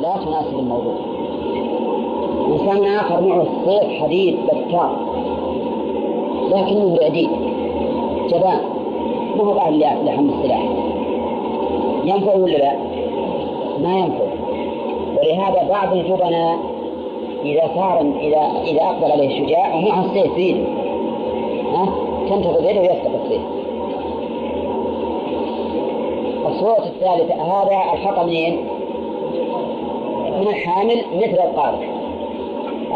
[0.00, 0.94] لا تناسب الموضوع.
[2.52, 4.96] إنسان آخر معه سيف حديد بكار.
[6.50, 7.28] لكنه بعديد
[8.28, 8.60] جبان.
[9.36, 9.74] ما هو قاعد
[10.04, 10.62] لحم السلاح.
[12.04, 12.72] ينفع ولا لا؟
[13.82, 14.32] ما ينفع.
[15.18, 16.58] ولهذا بعض الجبناء
[17.44, 20.64] إذا صار إذا إذا أقبل عليه الشجاع ومعه السيف في
[21.74, 21.88] ها؟
[22.28, 23.42] تنتفض يده ويسقط السيف
[26.46, 28.71] الصورة الثالثة هذا الخطأ منين؟
[30.42, 31.86] من الحامل مثل القاضي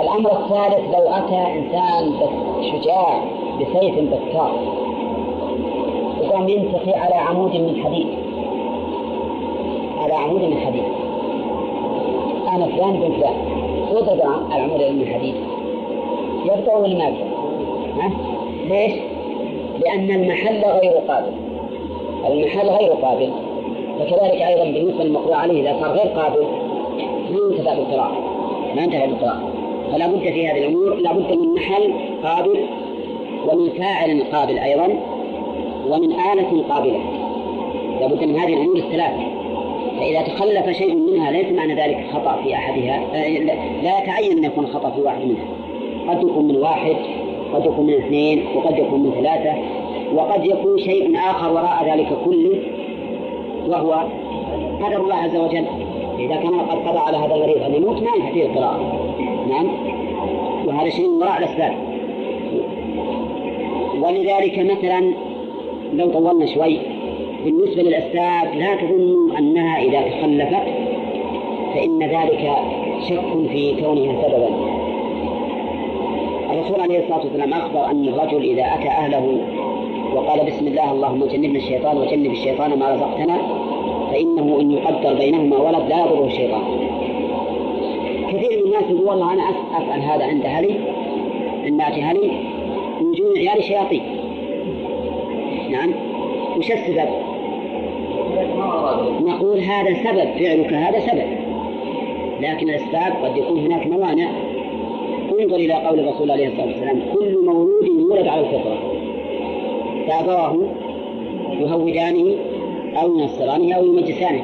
[0.01, 2.13] الأمر الثالث لو أتى إنسان
[2.63, 3.21] شجاع
[3.61, 4.53] بسيف بكار
[6.21, 8.07] وقام ينتقي على عمود من حديد.
[9.99, 10.85] على عمود من حديد.
[12.49, 13.37] أنا فلان بن فلان.
[13.93, 14.21] وضرب
[14.55, 15.35] العمود من حديد.
[16.45, 17.13] يبقى ولا ما؟
[18.01, 18.11] ها؟
[18.69, 18.93] ليش؟
[19.81, 21.33] لأن المحل غير قابل.
[22.27, 23.31] المحل غير قابل.
[24.01, 26.66] وكذلك أيضا بالنسبة للمقروء عليه إذا صار غير قابل
[27.59, 28.17] انتفع بالقراءة.
[28.77, 29.53] ما انتفع بالقراءة.
[29.93, 31.93] فلا بد في هذه الأمور لا بد من محل
[32.23, 32.57] قابل
[33.49, 34.89] ومن فاعل قابل أيضا
[35.89, 37.01] ومن آلة قابلة.
[38.01, 39.37] لا بد من هذه الأمور الثلاثة
[39.99, 43.29] فإذا تخلف شيء منها ليس معنى ذلك خطأ في أحدها آه،
[43.83, 45.45] لا يتعين أن يكون خطأ في واحد منها.
[46.09, 46.97] قد يكون من واحد
[47.55, 49.53] قد يكون من اثنين وقد يكون من ثلاثة
[50.15, 52.63] وقد يكون شيء آخر وراء ذلك كله
[53.69, 53.93] وهو
[54.83, 55.65] قدر الله عز وجل.
[56.27, 58.81] إذا كان قد قضى على هذا المريض أن يموت ما فيه القراءة.
[59.49, 59.66] نعم؟
[60.66, 61.72] وهذا شيء وراء الأسباب.
[64.03, 65.12] ولذلك مثلا
[65.93, 66.79] لو طولنا شوي
[67.45, 70.66] بالنسبة للأسباب لا تظنوا أنها إذا تخلفت
[71.74, 72.51] فإن ذلك
[73.09, 74.49] شك في كونها سببا.
[76.53, 79.39] الرسول عليه الصلاة والسلام أخبر أن الرجل إذا أتى أهله
[80.14, 83.39] وقال بسم الله اللهم جنبنا الشيطان وجنب الشيطان ما رزقتنا
[84.17, 86.62] فإنه إن يقدر بينهما ولد لا يضره الشيطان
[88.33, 89.43] كثير من الناس يقول والله أنا
[89.75, 90.75] أفعل هذا عند أهلي
[91.64, 92.31] عند أهلي
[93.01, 94.03] جميع عيالي شياطين
[95.71, 95.93] نعم.
[96.57, 97.09] وش السبب؟
[99.21, 101.29] نقول هذا سبب فعلك هذا سبب.
[102.41, 104.29] لكن الأسباب قد يكون هناك موانع.
[105.41, 108.79] انظر إلى قول الرسول عليه الصلاة والسلام كل مولود يولد على الفطرة.
[110.09, 110.57] فأبواه
[111.61, 112.37] يهودانه
[113.01, 114.43] أو ينصرانه أو يمجسانه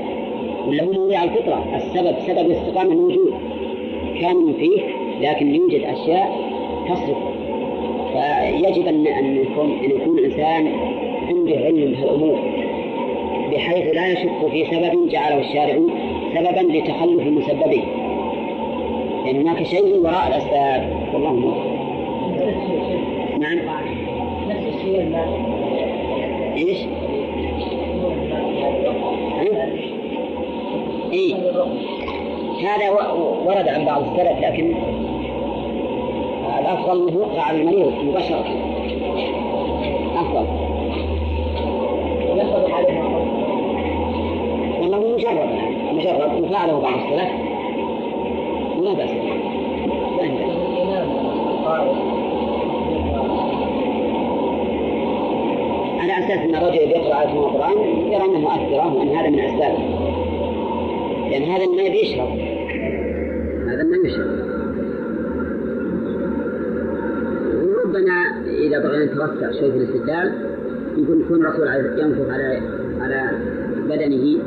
[0.68, 1.64] ولا هو مولود على الفطرة.
[1.76, 3.34] السبب سبب الاستقامة الموجود
[4.20, 4.82] كان فيه
[5.20, 6.52] لكن يوجد أشياء
[6.88, 7.18] تصرف.
[8.12, 10.72] فيجب أن أن يكون أن يكون الإنسان
[11.28, 12.38] عنده علم بهالأمور
[13.52, 15.78] بحيث لا يشك في سبب جعله الشارع
[16.34, 17.22] سببا لتخلف
[19.24, 20.90] لأن يعني هناك شيء وراء الأسباب.
[21.14, 21.66] والله موفق
[23.38, 23.58] نعم.
[24.48, 25.16] نفس الشيء.
[26.56, 26.78] إيش؟
[32.62, 32.90] هذا
[33.46, 34.74] ورد عن بعض السلف لكن
[36.60, 38.44] الأفضل أنه يقرأ على المريض مباشرة.
[40.16, 40.46] أفضل.
[44.80, 45.48] والله مجرد
[45.92, 47.30] مجرد وفعله بعض السلف.
[48.78, 49.10] ولا بأس.
[56.00, 57.78] على أساس أن الرجل يقرأ آية القرآن
[58.12, 60.01] يرى أنه مؤثرة وأن هذا من أسبابه
[61.32, 62.28] لأن هذا الماء بيشرب.
[63.68, 64.26] هذا الماء يشرب
[67.64, 68.12] وربما
[68.46, 70.32] إذا بغينا نتوسع شوي في الاستدلال
[70.96, 71.68] يقول يكون الرسول
[71.98, 72.60] ينفخ على
[73.00, 73.30] على
[73.88, 74.38] بدنه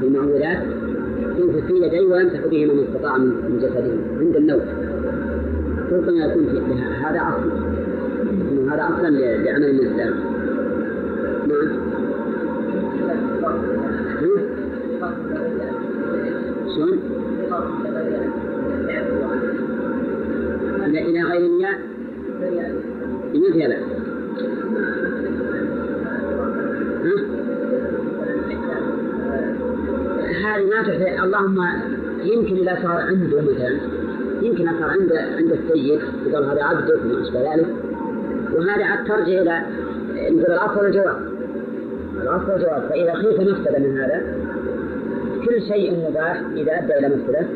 [0.00, 0.58] في المعوذات
[1.38, 4.60] ينفخ في يديه ويمسح بهما ما استطاع من جسده عند النوم.
[5.92, 7.50] ربما يكون في هذا أصل.
[8.70, 10.14] هذا أصلا لعمل الإسلام
[11.48, 11.92] نعم.
[16.74, 16.98] شلون؟
[20.84, 21.78] إلى غير الياء
[23.68, 23.82] بأس؟
[30.44, 31.18] هذه ما تحتاج.
[31.24, 31.58] اللهم
[32.22, 33.80] يمكن إذا صار عنده مثلا
[34.42, 37.66] يمكن صار عند عند السيد يقول هذا عبدك وما أشبه ذلك.
[38.52, 39.62] وهذا عاد ترجع إلى
[40.30, 41.16] نقول الأصل الجواب
[42.22, 44.22] الأصل الجواب فإذا خيف مفسدة من هذا
[45.44, 47.46] كل شيء مباح إذا أدى إلى مفسدة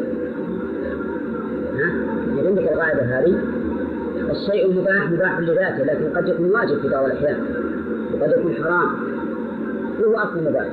[2.39, 3.35] إذا عندك القاعدة هذه
[4.31, 7.41] الشيء المباح مباح لذاته لكن قد يكون واجب في بعض الأحيان
[8.15, 8.89] وقد يكون حرام
[10.01, 10.67] وهو أصل مباح.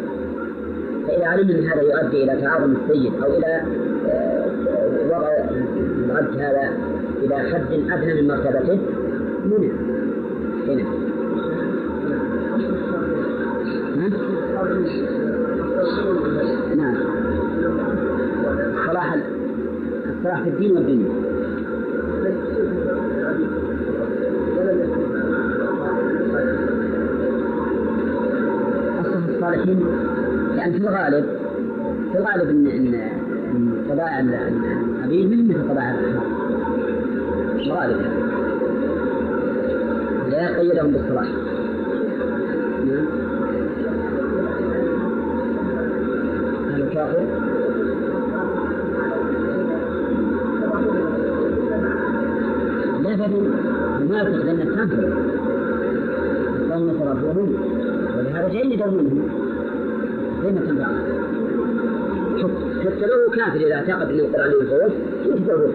[1.07, 3.61] فإذا علم أن هذا يؤدي إلى تعاظم السيد أو إلى
[4.07, 4.45] آه،
[5.07, 5.27] وضع
[6.05, 6.73] العبد هذا
[7.23, 8.79] إلى حد أدنى من مرتبته
[9.45, 9.73] منع.
[10.67, 10.83] هنا.
[16.75, 16.82] نعم
[18.53, 19.15] الصلاح
[20.17, 21.09] الصلاح في الدين والدنيا
[29.01, 29.79] أصل الصالحين
[30.55, 31.25] لأن في الغالب
[32.11, 33.11] في الغالب أن أن
[33.89, 36.43] قضاء العبيد من مثل قضاء الأحرار
[37.65, 38.01] الغالب.
[40.29, 41.27] لا قيدهم بالصلاح.
[54.27, 55.13] المنافق لأن الكافر
[56.73, 57.55] قوم صرفوهم
[58.17, 58.47] ولهذا
[62.85, 64.91] حتى لو كافر إذا اعتقد أن القرآن ينفعه
[65.25, 65.69] ينفعه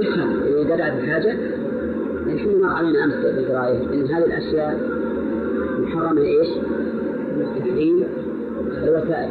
[0.00, 1.36] يفهم إذا دعت الحاجة
[2.26, 4.80] الحين مر علينا أمس بالقرايه إن هذه الأشياء
[5.78, 6.48] محرمة إيش؟
[7.58, 8.04] تحريم
[8.82, 9.30] الوسائل.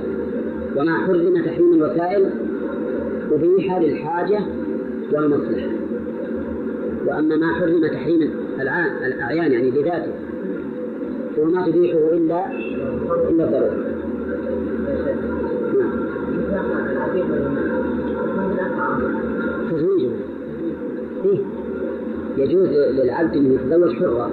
[0.76, 2.30] وما حرم تحريم الوسائل
[3.32, 4.40] أبيح للحاجة
[5.14, 5.70] والمصلحة.
[7.08, 8.30] وأما ما حرم تحريم
[9.06, 10.12] الأعيان يعني بذاته
[11.36, 12.46] فهو ما تبيحه إلا
[13.30, 13.86] إلا الضرورة.
[19.72, 20.12] تزويجه
[21.26, 21.40] إيه؟
[22.38, 24.32] يجوز للعبد أن يتزوج حرة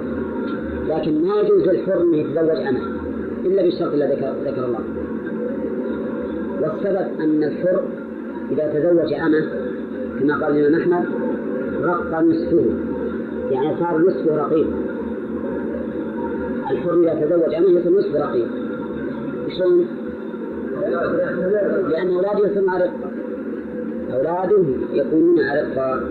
[0.89, 2.81] لكن ما يجوز للحر أن يتزوج أمه
[3.45, 4.79] إلا بالشرط الذي ذكر, ذكر الله.
[6.61, 7.83] والسبب أن الحر
[8.51, 9.45] إذا تزوج أمه
[10.19, 11.05] كما قال الإمام أحمد
[11.83, 12.65] رق نصفه.
[13.51, 14.67] يعني صار نصفه رقيق.
[16.71, 18.47] الحر إذا تزوج أمه يصير نصف رقيق.
[19.57, 19.98] شلون؟
[21.89, 23.11] لأن أولاده يصيرون أرقة
[24.13, 24.63] أولاده
[24.93, 26.01] يكونون أرقة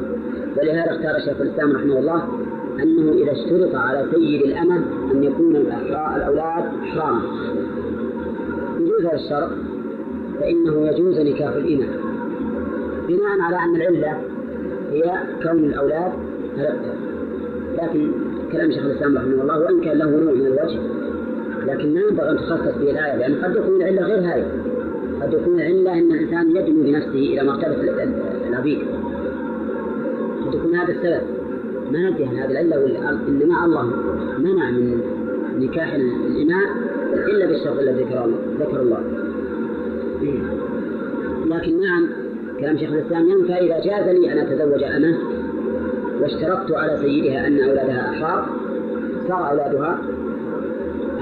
[0.56, 2.22] ولهذا اختار شيخ الإسلام رحمه الله
[2.82, 4.76] أنه إذا اشترط على سيد الأمة
[5.12, 7.20] أن يكون الأولاد أحراما
[8.80, 9.50] يجوز هذا الشرط
[10.40, 11.86] فإنه يجوز نكاح الإمة
[13.08, 14.18] بناء على أن العلة
[14.92, 15.12] هي
[15.42, 16.12] كون الأولاد
[16.58, 16.94] هلكة
[17.82, 18.10] لكن
[18.52, 20.78] كلام شيخ الإسلام رحمه الله وإن كان له نوع من الوجه
[21.68, 24.46] لكن ما ينبغي أن تخصص به الآية لأن قد يكون العلة غير هذه
[25.22, 27.76] قد يكون العلة أن الإنسان يدنو بنفسه إلى مرتبة
[28.48, 28.78] العبيد
[30.46, 31.22] قد يكون هذا السبب.
[31.92, 32.76] ما ندري هذه العلة
[33.28, 33.92] إنما الله
[34.38, 35.00] منع من
[35.58, 36.66] نكاح الإماء
[37.12, 38.02] إلا بالشرط الذي
[38.60, 39.02] ذكر الله
[40.22, 40.38] إيه.
[41.46, 42.08] لكن نعم
[42.60, 45.18] كلام شيخ الإسلام ينفع إذا جاز لي أن أتزوج أمة
[46.20, 48.48] واشترطت على سيدها أن أولادها أحرار
[49.28, 49.97] صار أولادها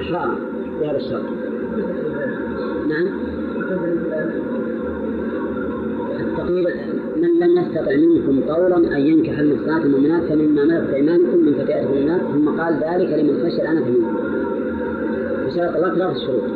[0.07, 0.39] أحرار
[0.81, 1.25] بهذا الشرط
[2.89, 3.07] نعم.
[6.21, 6.67] التقييد
[7.17, 12.21] من لم يستطع منكم طولا أن ينكح المحصنات المؤمنات فمما ملكت أيمانكم من فتياتكم المؤمنات
[12.21, 14.17] ثم قال ذلك لمن خشي الأنف منكم.
[15.47, 16.56] وشرط الله ثلاث شروط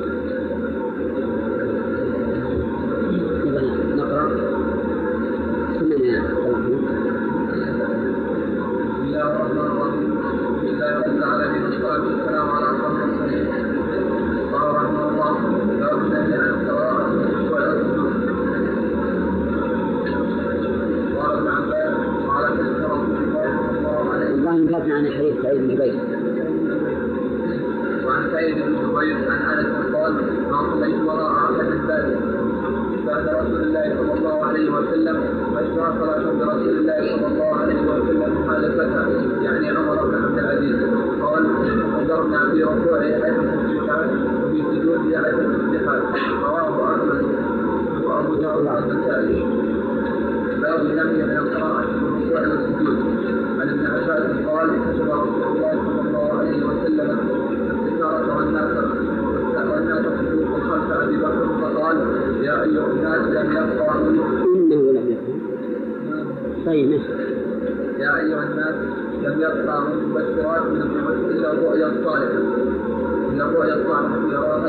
[34.60, 35.16] عليه وسلم
[35.56, 39.06] مجموع صلاة برسول الله صلى الله عليه وسلم خالفتها
[39.42, 40.76] يعني عمر بن عبد العزيز
[41.22, 41.44] قال
[42.02, 43.34] نظرنا في ركوع احد
[43.64, 44.10] الجهاد
[44.44, 46.02] وفي سجود احد الاتحاد
[46.44, 47.24] رواه احمد
[48.04, 49.46] وابو داود والنسائي
[50.62, 52.96] باب النهي من القراءة في الركوع والسجود
[53.60, 57.18] عن ابن عباس قال كتب رسول الله صلى الله عليه وسلم
[57.70, 58.70] التجارة والناس
[59.70, 61.96] وأن تقتلوا أبي بكر فقال
[62.42, 64.49] يا أيها الناس لم يبقى منكم
[66.70, 67.00] بينه
[67.98, 68.74] يا أيها الناس
[69.22, 70.82] لم يبقى من المبشرات من
[71.30, 72.38] إلا الرؤيا الصالحة.
[73.40, 74.68] الرؤيا الصالحة يراها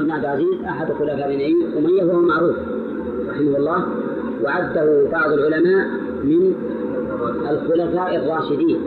[0.00, 2.56] عمر بن عبد العزيز أحد خلفاء بني أمية وهو معروف
[3.28, 3.86] رحمه الله
[4.44, 5.88] وعده بعض العلماء
[6.24, 6.54] من
[7.50, 8.80] الخلفاء الراشدين.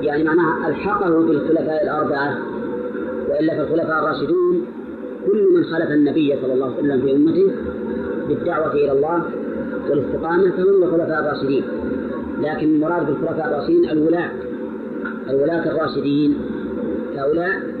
[0.00, 2.38] يعني معناها ألحقه بالخلفاء الأربعة
[3.28, 4.66] وإلا فالخلفاء الراشدون
[5.26, 7.52] كل من خلف النبي صلى الله عليه وسلم في أمته
[8.28, 9.22] بالدعوة إلى الله
[9.90, 11.64] والاستقامة فهم الخلفاء الراشدين.
[12.42, 14.30] لكن المراد بالخلفاء الراشدين الولاة
[15.30, 16.36] الولاة الراشدين.
[17.16, 17.76] هؤلاء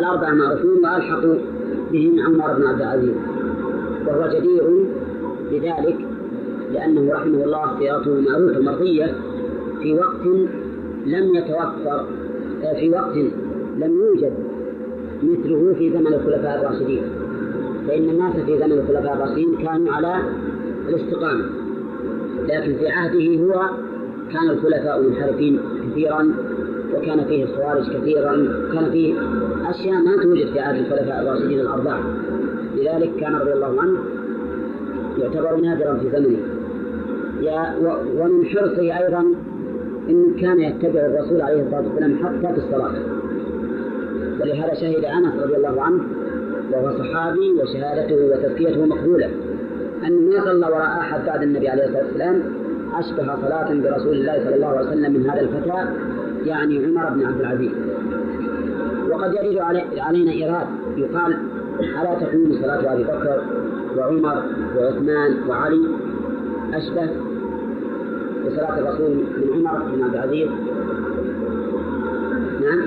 [0.00, 1.34] الأربعة معروفون وألحقوا
[1.94, 3.14] بهم عمر بن عبد العزيز.
[4.06, 4.64] وهو جدير
[5.50, 5.98] بذلك
[6.72, 9.14] لأنه رحمه الله سيرته معروفة مرضية
[9.82, 10.24] في وقت
[11.06, 12.06] لم يتوفر
[12.80, 13.16] في وقت
[13.78, 14.32] لم يوجد
[15.22, 17.02] مثله في زمن الخلفاء الراشدين.
[17.88, 20.16] فإن الناس في زمن الخلفاء الراشدين كانوا على
[20.88, 21.44] الاستقامة
[22.48, 23.60] لكن في عهده هو
[24.32, 26.34] كان الخلفاء منحرفين كثيرا
[26.96, 28.32] وكان فيه الخوارج كثيرا
[28.72, 29.14] كان فيه
[29.70, 32.00] أشياء ما توجد في عهد الخلفاء الراشدين الأربعة.
[32.76, 33.98] لذلك كان رضي الله عنه
[35.18, 36.38] يعتبر نادرا في زمنه.
[37.40, 37.74] يا
[38.18, 39.24] ومن حرصه أيضا
[40.10, 42.92] إن كان يتبع الرسول عليه الصلاة والسلام حتى في الصلاة.
[44.40, 46.02] ولهذا شهد أنس رضي الله عنه
[46.72, 49.30] وهو صحابي وشهادته وتزكيته مقبولة.
[50.06, 52.42] أن ما صلى وراء أحد بعد النبي عليه الصلاة والسلام
[52.94, 55.88] أشبه صلاة برسول الله صلى الله عليه وسلم من هذا الفتى
[56.46, 57.72] يعني عمر بن عبد العزيز.
[59.10, 59.58] وقد يرد
[59.98, 60.66] علينا إيراد
[60.96, 61.38] يقال
[61.80, 63.42] ألا تكون صلاة أبي بكر
[63.96, 64.42] وعمر
[64.76, 65.80] وعثمان وعلي
[66.74, 67.10] أشبه
[68.46, 70.48] بصلاة الرسول من عمر بن عبد العزيز؟
[72.60, 72.80] نعم.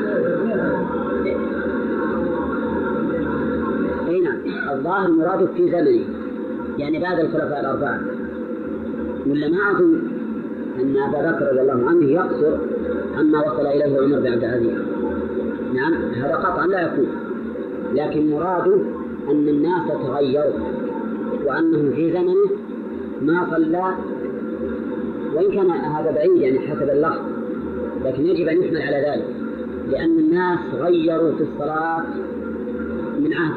[4.08, 4.38] أي نعم.
[4.74, 6.05] الظاهر مرادك في زمنه
[6.78, 7.99] يعني بعد الخلفاء الأربعة.
[9.28, 10.07] ولا ما أظن
[10.82, 12.57] أن أبا بكر رضي الله عنه يقصر
[13.17, 14.78] عما وصل إليه عمر بن عبد العزيز.
[15.73, 17.07] نعم هذا قطعا لا يكون.
[17.93, 18.75] لكن مراده
[19.32, 20.59] أن الناس تغيروا
[21.45, 22.49] وأنه في زمنه
[23.21, 23.93] ما صلى.
[25.36, 27.21] وإن كان هذا بعيد يعني حسب اللفظ
[28.05, 29.28] لكن يجب أن يحمل على ذلك.
[29.91, 32.03] لأن الناس غيروا في الصلاة
[33.19, 33.53] من عهد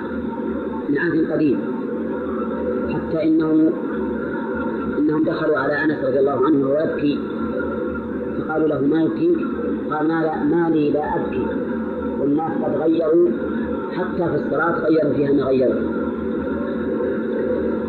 [0.88, 1.60] من عهد قديم.
[2.88, 3.72] حتى إنه
[5.10, 7.18] أنهم دخلوا على أنس رضي الله عنه وهو يبكي
[8.38, 9.38] فقالوا له ما يبكيك؟
[9.90, 11.46] قال ما, لا ما لي لا أبكي
[12.20, 13.28] والناس قد غيروا
[13.92, 15.82] حتى في الصلاة غيروا فيها ما غيروا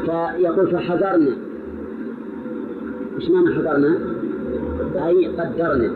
[0.06, 1.32] فيقول فحذرنا
[3.16, 3.98] إيش معنى حضرنا؟
[5.08, 5.92] أي قدرنا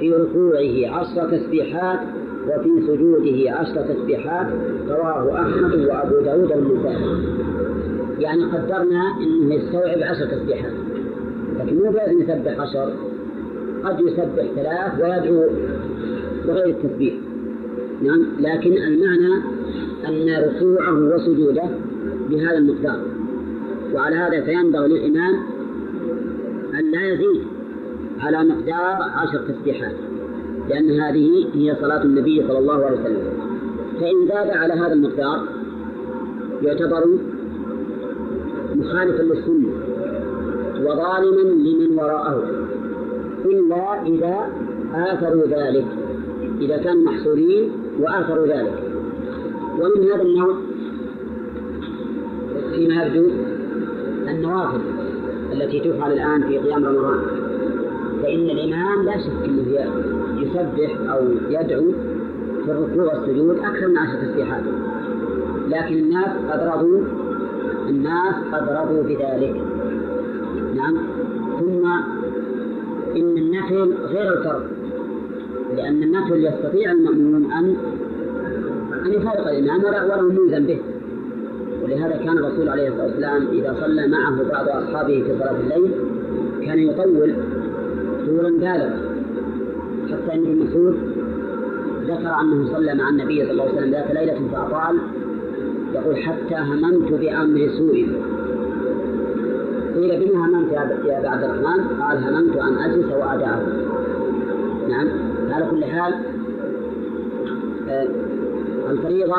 [0.00, 2.00] في ركوعه عشر تسبيحات
[2.48, 4.46] وفي سجوده عشر تسبيحات
[4.88, 7.38] رواه أحمد وأبو داود والنسائي
[8.18, 10.72] يعني قدرنا أنه يستوعب عشر تسبيحات.
[11.58, 12.92] لكن مو لازم يسبح عشر.
[13.84, 15.50] قد يسبح ثلاث ويدعو
[16.46, 17.14] بغير التسبيح.
[18.02, 19.34] نعم لكن المعنى
[20.08, 21.64] أن ركوعه وسجوده
[22.30, 23.00] بهذا المقدار.
[23.94, 25.34] وعلى هذا فينبغي للإمام
[26.74, 27.42] أن لا يزيد
[28.20, 29.94] على مقدار عشر تسبيحات.
[30.68, 33.22] لأن هذه هي صلاة النبي صلى الله عليه وسلم.
[34.00, 35.42] فإن زاد على هذا المقدار
[36.62, 37.06] يعتبر
[38.74, 39.68] مخالفا للسنة
[40.82, 42.42] وظالما لمن وراءه
[43.44, 44.36] إلا إذا
[44.94, 45.86] آثروا ذلك
[46.60, 48.82] إذا كانوا محصورين وآثروا ذلك.
[49.80, 50.54] ومن هذا النوع
[52.74, 53.30] فيما يبدو
[54.28, 54.80] النوافل
[55.52, 57.20] التي تفعل الآن في قيام رمضان.
[58.22, 61.20] فإن الإمام لا شك أنه يسبح أو
[61.50, 61.92] يدعو
[62.64, 64.62] في الركوع والسجود أكثر من عشر تسبيحات.
[65.68, 67.00] لكن الناس قد رضوا
[67.88, 69.56] الناس قد رضوا بذلك.
[70.76, 70.96] نعم.
[71.60, 71.86] ثم
[73.16, 74.62] إن النفل غير الفرض
[75.76, 77.76] لأن النفل يستطيع المأموم أن
[79.06, 80.78] أن يفارق الإمام ولو ملزم به.
[81.84, 85.90] ولهذا كان الرسول عليه الصلاة والسلام إذا صلى معه بعض أصحابه في صلاة الليل
[86.66, 87.34] كان يطول
[88.26, 89.07] طولا بالغا.
[90.30, 90.96] أن ابن مسعود
[92.04, 94.98] ذكر أنه صلى مع النبي صلى الله عليه وسلم ذات ليلة فأطال
[95.94, 98.08] يقول حتى هممت بأمر سوء.
[99.96, 103.62] قيل بما هممت يا أبا عبد الرحمن؟ قال هممت أن أجلس وأدعه.
[104.88, 105.08] نعم.
[105.50, 106.14] على كل حال
[107.88, 108.08] آه
[108.90, 109.36] الفريضة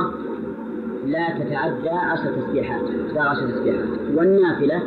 [1.08, 2.82] لا تتعدى عشر تسبيحات
[3.16, 3.88] لا عشر تسبيحات.
[4.16, 4.84] والنافلة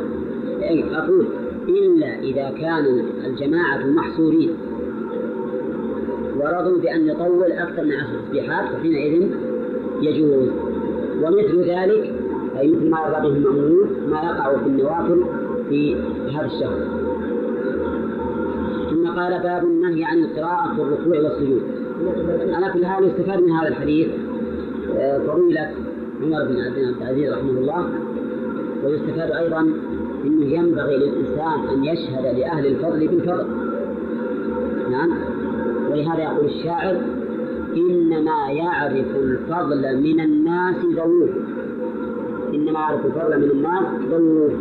[0.93, 1.25] أقول
[1.67, 4.49] إلا إذا كان الجماعة محصورين.
[6.43, 9.29] ورضوا بأن يطول أكثر من عشر تسبيحات وحينئذ
[10.01, 10.49] يجوز.
[11.23, 12.13] ومثل ذلك
[12.59, 15.25] أي مثل ما يرضى به المأمون ما يقع في النوافل
[15.69, 15.95] في
[16.35, 16.79] هذا الشهر.
[18.89, 21.61] ثم قال باب النهي عن القراءة في الركوع والسجود.
[22.53, 24.07] على كل حال يستفاد من هذا الحديث
[24.97, 25.71] آه، فضيلة
[26.21, 27.89] عمر بن عبد العزيز رحمه الله
[28.83, 29.59] ويستفاد أيضا
[30.25, 33.45] أنه ينبغي للإنسان أن يشهد لأهل الفضل بالفضل.
[34.91, 35.32] نعم.
[35.93, 37.01] ولهذا يقول الشاعر
[37.75, 41.29] إنما يعرف الفضل من الناس ذووه
[42.53, 44.51] إنما يعرف الفضل من الناس ذووه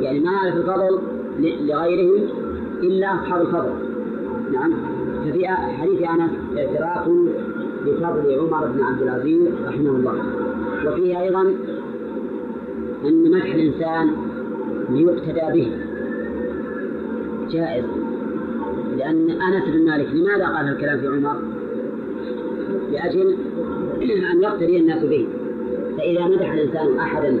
[0.00, 0.98] يعني ما يعرف الفضل
[1.40, 2.28] لغيرهم
[2.82, 3.72] إلا أصحاب الفضل.
[4.52, 4.72] نعم.
[5.24, 7.08] ففي حديث أنس اعتراف
[7.86, 10.14] بفضل عمر بن عبد العزيز رحمه الله.
[10.86, 11.40] وفيه أيضا
[13.04, 14.10] أن مدح الإنسان
[14.90, 15.72] ليقتدى به.
[17.50, 18.01] جائز.
[18.98, 21.36] لأن أنس بن مالك لماذا قال الكلام في عمر؟
[22.92, 23.36] لأجل
[24.32, 25.26] أن يقتدي الناس به.
[25.98, 27.38] فإذا مدح الإنسان أحدا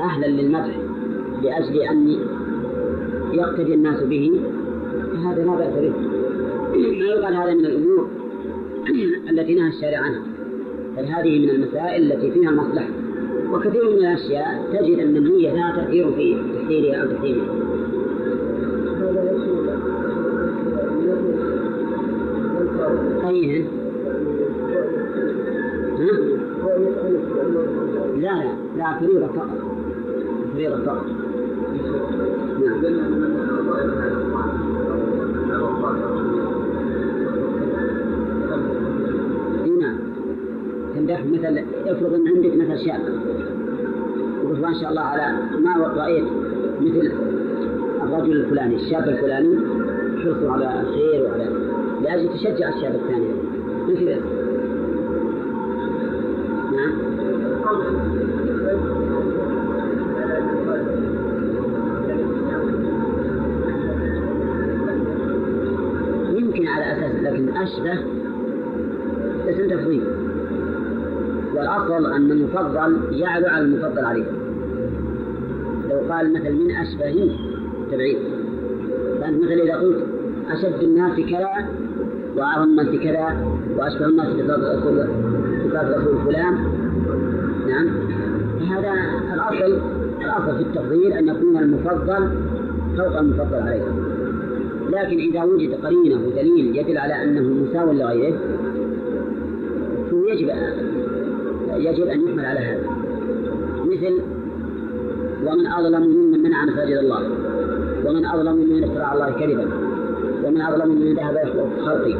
[0.00, 0.76] أهلا للمدح
[1.42, 2.16] لأجل أن
[3.32, 4.40] يقتدي الناس به
[5.12, 5.92] فهذا لا بأس به.
[6.72, 8.08] ما يقال هذا من الأمور
[9.30, 10.22] التي نهى الشارع عنها.
[10.96, 12.88] بل هذه من المسائل التي فيها المصلحة.
[13.52, 17.65] وكثير من الأشياء تجد أن النية لها تأثير في تحليلها أو تحريمها
[23.28, 23.66] أيهن؟
[25.98, 26.36] ها؟
[28.16, 29.48] لا لا لا فريضة فقط.
[30.54, 31.06] فريضة فقط.
[39.80, 39.98] نعم.
[40.94, 43.00] تمدح مثل افرض أن عندك مثل شاب.
[44.44, 46.24] وقلت ما شاء الله على ما رأيت
[46.80, 47.12] مثل
[48.02, 49.56] الرجل الفلاني الشاب الفلاني.
[50.26, 51.48] حرصه على الخير وعلى
[52.02, 53.28] لأجل تشجع الشاب الثاني.
[53.88, 54.20] مثل
[56.72, 56.92] نعم.
[66.36, 67.98] يمكن على أساس لكن أشبه
[69.48, 70.04] اسم تفضيل
[71.54, 74.26] والأفضل أن المفضل يعلو على المفضل عليه.
[75.90, 77.38] لو قال مثل من أشبه
[77.92, 78.18] تبعيد.
[79.20, 80.05] فأنت مثل إذا قلت
[80.50, 81.50] أشد الناس كذا
[82.36, 86.54] وأعظم الناس كذا وأشبه الناس بصفات رسول فلان.
[87.68, 87.88] نعم.
[88.60, 88.92] فهذا
[89.34, 89.78] الأصل
[90.24, 92.28] الأصل في التفضيل أن يكون المفضل
[92.96, 93.82] فوق المفضل عليه.
[94.90, 98.38] لكن إذا وجد قرينة ودليل يدل على أنه مساو لغيره
[100.10, 100.50] فهو يجب
[101.76, 102.86] يجب أن يحمل على هذا.
[103.84, 104.20] مثل
[105.46, 107.22] ومن أظلم ممن منع مساجد الله
[108.06, 109.85] ومن أظلم ممن افترى على الله كذبا.
[110.46, 112.14] ومن أظلم ممن ذهب يخلق خلقي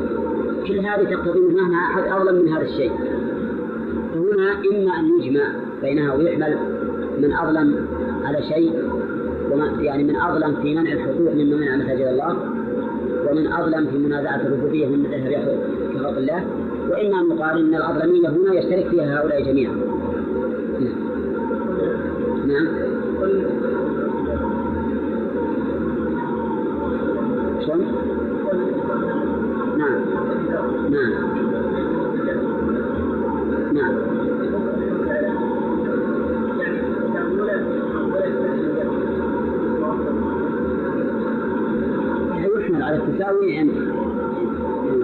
[0.68, 2.92] كل هذه تقتضي مهما أحد أظلم من هذا الشيء.
[4.14, 5.42] فهنا إما أن يجمع
[5.82, 6.58] بينها ويحمل
[7.18, 7.86] من أظلم
[8.24, 8.72] على شيء
[9.80, 12.36] يعني من أظلم في منع الحقوق ممن منع مساجد الله
[13.30, 15.58] ومن أظلم في منازعة الربوبية ممن ذهب
[15.94, 16.44] كخلق الله
[16.90, 19.72] وإما أن يقال أن الأظلمية هنا يشترك فيها هؤلاء جميعا.
[42.59, 43.70] يحمل على التساوي يعني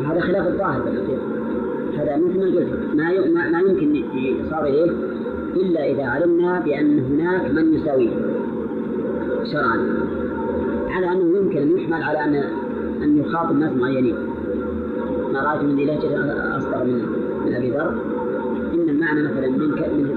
[0.07, 1.23] هذا خلاف الظاهر بالحقيقة
[1.99, 2.41] هذا مثل
[3.53, 4.05] ما يمكن
[4.47, 4.93] إصابة إليه
[5.57, 8.11] إلا إذا علمنا بأن هناك من يساويه
[9.53, 9.79] شرعا.
[10.91, 12.35] على أنه يمكن أن يحمل على أن
[13.03, 14.32] أن يخاطب ناس معينين.
[15.33, 17.07] ما من لهجة أصغر من
[17.47, 17.95] من أبي ذر.
[18.75, 19.69] إن المعنى مثلا من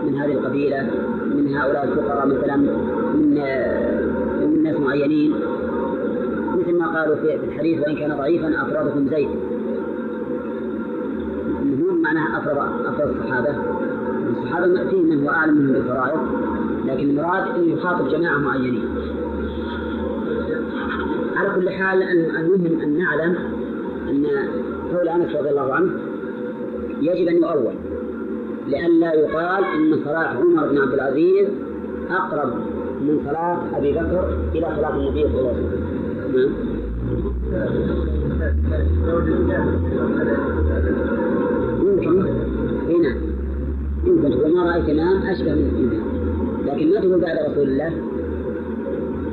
[0.05, 0.89] من, هذه القبيلة
[1.35, 3.39] من هؤلاء الفقراء مثلا من
[4.41, 5.33] من ناس معينين.
[6.59, 9.29] مثل ما قالوا في الحديث وإن كان ضعيفا أفرادكم زيد.
[11.63, 13.55] مو معناها أفراد أفراد الصحابة.
[14.29, 16.19] الصحابة فيه من هو أعلم منهم بالفرائض
[16.85, 18.89] لكن المراد أن يخاطب جماعة معينين.
[21.35, 23.35] على كل حال المهم أن نعلم
[24.09, 24.25] أن
[24.93, 25.91] قول أنس رضي الله عنه
[27.01, 27.73] يجب أن يؤول
[28.67, 31.47] لئلا يقال إن صلاة عمر بن عبد العزيز
[32.09, 32.53] أقرب
[33.01, 35.65] من صلاة أبي بكر إلى صلاة النبي صلى الله عليه
[36.33, 36.55] وسلم.
[41.83, 42.25] يمكن
[42.89, 43.15] هنا
[44.05, 46.15] يمكن تقول ما رأيت إمام أشبه من الإمام
[46.65, 47.91] لكن ما تقول بعد رسول الله؟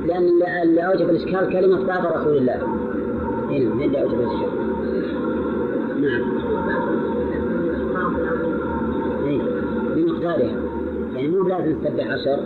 [0.06, 0.28] لأن
[0.62, 2.56] اللي أوجب الإشكال كلمة بعد رسول الله.
[3.50, 4.51] هنا من اللي أوجب الإشكال؟
[9.96, 10.56] بمقدارها.
[11.14, 12.40] يعني مو لازم تسبح عشر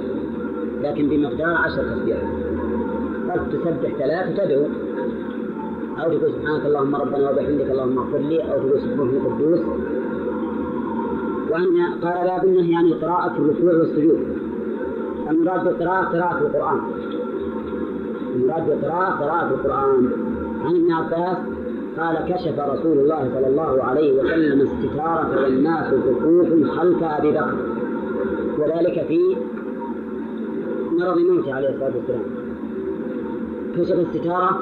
[0.83, 2.19] لكن بمقدار عشر تسبيح
[3.31, 4.67] قد تسبح ثلاث وتدعو.
[5.99, 9.61] أو تقول سبحانك اللهم ربنا وبحمدك اللهم اغفر لي أو تقول سبحانه القدوس
[11.51, 14.19] وأن قال باب النهي عن القراءة في الركوع والسجود.
[15.31, 16.81] المراد بالقراءة قراءة القرآن.
[18.37, 20.11] المراد بالقراءة قراءة القرآن.
[20.65, 21.56] عن ابن عباس
[21.99, 27.55] قال كشف رسول الله صلى الله عليه وسلم الستارة والناس وقوف خلف أبي بكر.
[28.59, 29.37] وذلك في
[30.99, 32.23] مرض موته عليه الصلاة والسلام.
[33.77, 34.61] كشف الستارة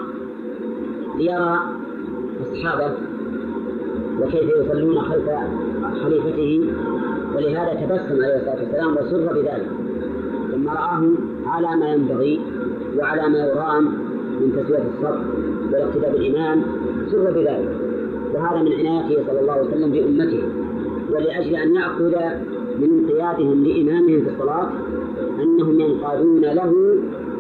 [1.19, 1.59] ليرى
[2.43, 2.93] أصحابه
[4.21, 5.31] وكيف يصلون خلف
[6.03, 6.65] خليفته
[7.37, 9.69] ولهذا تبسم عليه الصلاة والسلام وسر بذلك.
[10.53, 11.11] لما رآه
[11.47, 12.41] على ما ينبغي
[12.99, 13.85] وعلى ما يرام
[14.41, 15.19] من تسوية الصف
[15.73, 16.63] والاقتداء بالإمام
[17.11, 17.77] سر بذلك
[18.35, 20.43] وهذا من عنايته صلى الله عليه وسلم بأمته.
[21.13, 22.15] ولأجل أن يأخذ
[22.81, 24.69] من انقيادهم لإمامهم في الصلاة
[25.43, 26.73] أنهم ينقادون له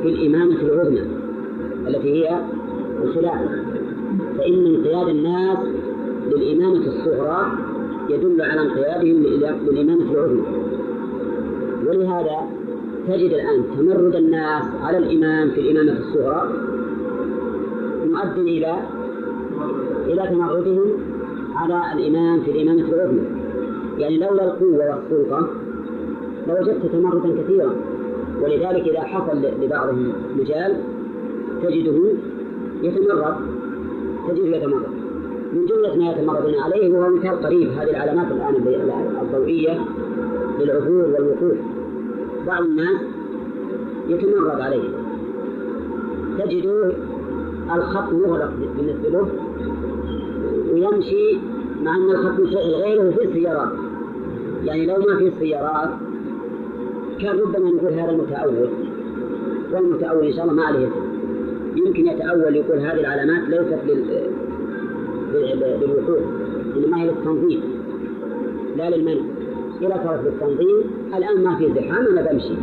[0.02, 1.02] في الإمامة العظمى
[1.88, 2.38] التي هي
[3.02, 3.48] الخلافة.
[4.38, 5.58] فإن انقياد الناس
[6.32, 7.46] للإمامة الصغرى
[8.10, 9.22] يدل على انقيادهم
[9.66, 10.42] للإمامة العظمى.
[11.86, 12.36] ولهذا
[13.08, 16.52] تجد الآن تمرد الناس على الإمام في الإمامة الصغرى
[18.06, 18.76] مؤد إلى
[20.07, 20.86] إلى تمردهم
[21.57, 23.22] على الإمام في الإمامة العظمى
[23.98, 25.48] يعني لولا القوة والسلطة
[26.48, 27.70] لوجدت تمردا كثيرا.
[28.42, 30.76] ولذلك إذا حصل لبعضهم مجال
[31.62, 32.12] تجده
[32.82, 33.34] يتمرد
[34.28, 34.86] تجده يتمرد.
[35.52, 37.68] من جملة ما يتمردون عليه وهو مثال قريب.
[37.70, 38.55] هذه العلامات الآن
[39.22, 39.80] الضوئية
[40.61, 41.59] للعبور والوقوف.
[42.46, 43.00] بعض الناس
[44.09, 44.88] يتمرد عليه.
[46.38, 46.92] تجده
[47.74, 49.28] الخط مغلق بالنسبة له.
[50.72, 51.38] ويمشي
[51.82, 53.72] مع أن الخط غيره في السيارات.
[54.64, 55.90] يعني لو ما في السيارات
[57.20, 58.68] كان ربما نقول هذا المتأول.
[59.72, 60.88] والمتأول إن شاء الله ما عليه.
[61.76, 64.30] يمكن يتأول يقول هذه العلامات ليست لل...
[65.80, 66.22] للوقوف
[66.76, 67.61] إنما هي للتنظيم.
[68.76, 69.22] لا للمنع.
[69.82, 70.80] إذا صارت للتنظيم
[71.16, 72.55] الآن ما في زحام أنا بمشي.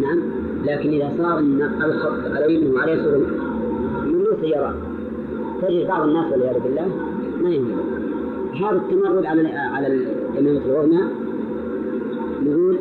[0.00, 0.20] نعم.
[0.66, 1.38] لكن إذا صار
[1.84, 2.96] الخط على يمينه وعلى
[4.04, 4.74] من سيارات
[5.62, 6.86] تجد بعض الناس والعياذ بالله
[7.42, 7.70] ما يهم
[8.60, 11.00] هذا التمرد على على الإمامة العظمى
[12.42, 12.76] نقول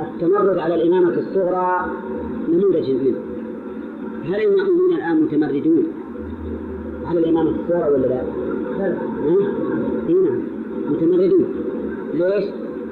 [0.00, 1.90] التمرد على الإمامة الصغرى
[2.48, 3.18] نموذج منه.
[4.24, 5.84] هل المأمومون الآن متمردون؟
[7.06, 8.22] على الإمامة الصغرى ولا لا؟
[8.78, 8.96] لا
[10.08, 10.42] نعم
[10.90, 11.44] متمردون.
[12.14, 12.44] ليش؟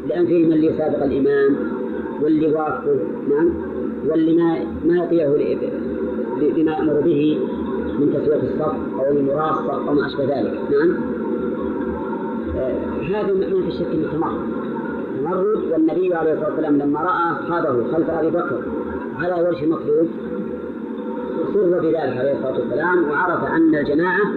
[0.09, 1.57] لأن فيهم اللي يسابق الإمام
[2.23, 2.99] واللي واقفه
[3.31, 3.51] نعم
[4.09, 5.35] واللي ما ما يطيعه
[6.41, 7.39] بما يأمر به.
[8.01, 10.61] من تسوية الصف أو المراصة أو ما أشبه ذلك.
[10.71, 10.97] نعم.
[12.57, 14.41] آه هذا ما في شك إنه تمرد
[15.21, 18.63] تمرد والنبي عليه الصلاة والسلام لما رأى أصحابه خلف أبي بكر
[19.19, 20.09] على وجه مطلوب
[21.55, 24.33] سر بذلك عليه الصلاة والسلام وعرف أن الجماعة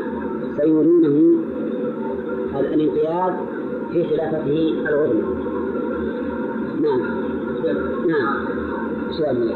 [0.57, 1.39] سيرونه
[2.59, 3.33] الانقياد
[3.91, 5.23] في خلافته العظمى.
[6.81, 7.01] نعم.
[8.07, 8.45] نعم.
[9.11, 9.53] سؤال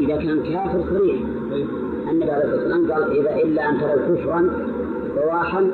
[0.00, 1.16] إذا كان كافر صريح
[2.10, 4.50] النبي عليه الصلاة قال إذا إلا أن تروا كفرا
[5.16, 5.70] بواحا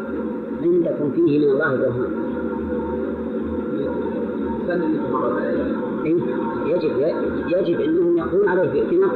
[0.63, 2.13] عندكم فيه من الله برهان.
[6.05, 6.17] إيه؟
[6.67, 6.93] يجب
[7.49, 9.13] يجب أنهم يقولون عليه في نص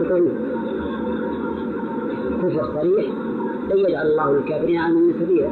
[2.43, 3.07] كفر صريح
[3.70, 5.51] لن يجعل الله للكافرين على المؤمنين سبيلا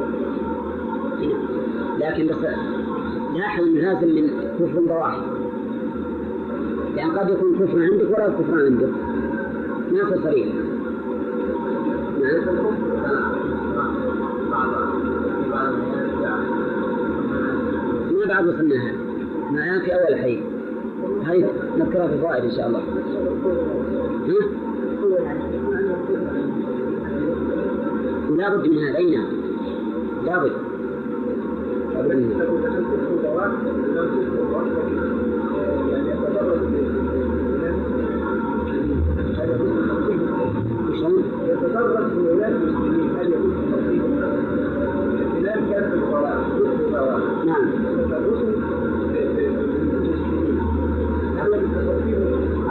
[1.99, 2.35] لكن بس
[3.39, 4.29] لاحظ انه لازم من
[4.59, 5.21] كفر بواحد.
[6.95, 8.87] لأن قد يكون كفر عندك ولا كفر عنده
[9.91, 10.47] ما في صريح.
[12.21, 12.41] نعم.
[18.11, 18.75] ما بعد وصلنا
[19.51, 20.39] هذا في أول حي.
[21.25, 22.81] هذه نذكرها في الفوائد إن شاء الله؟
[28.29, 28.97] ولا بد من هذا.
[28.97, 29.27] أي نعم.
[30.25, 30.68] لا بد.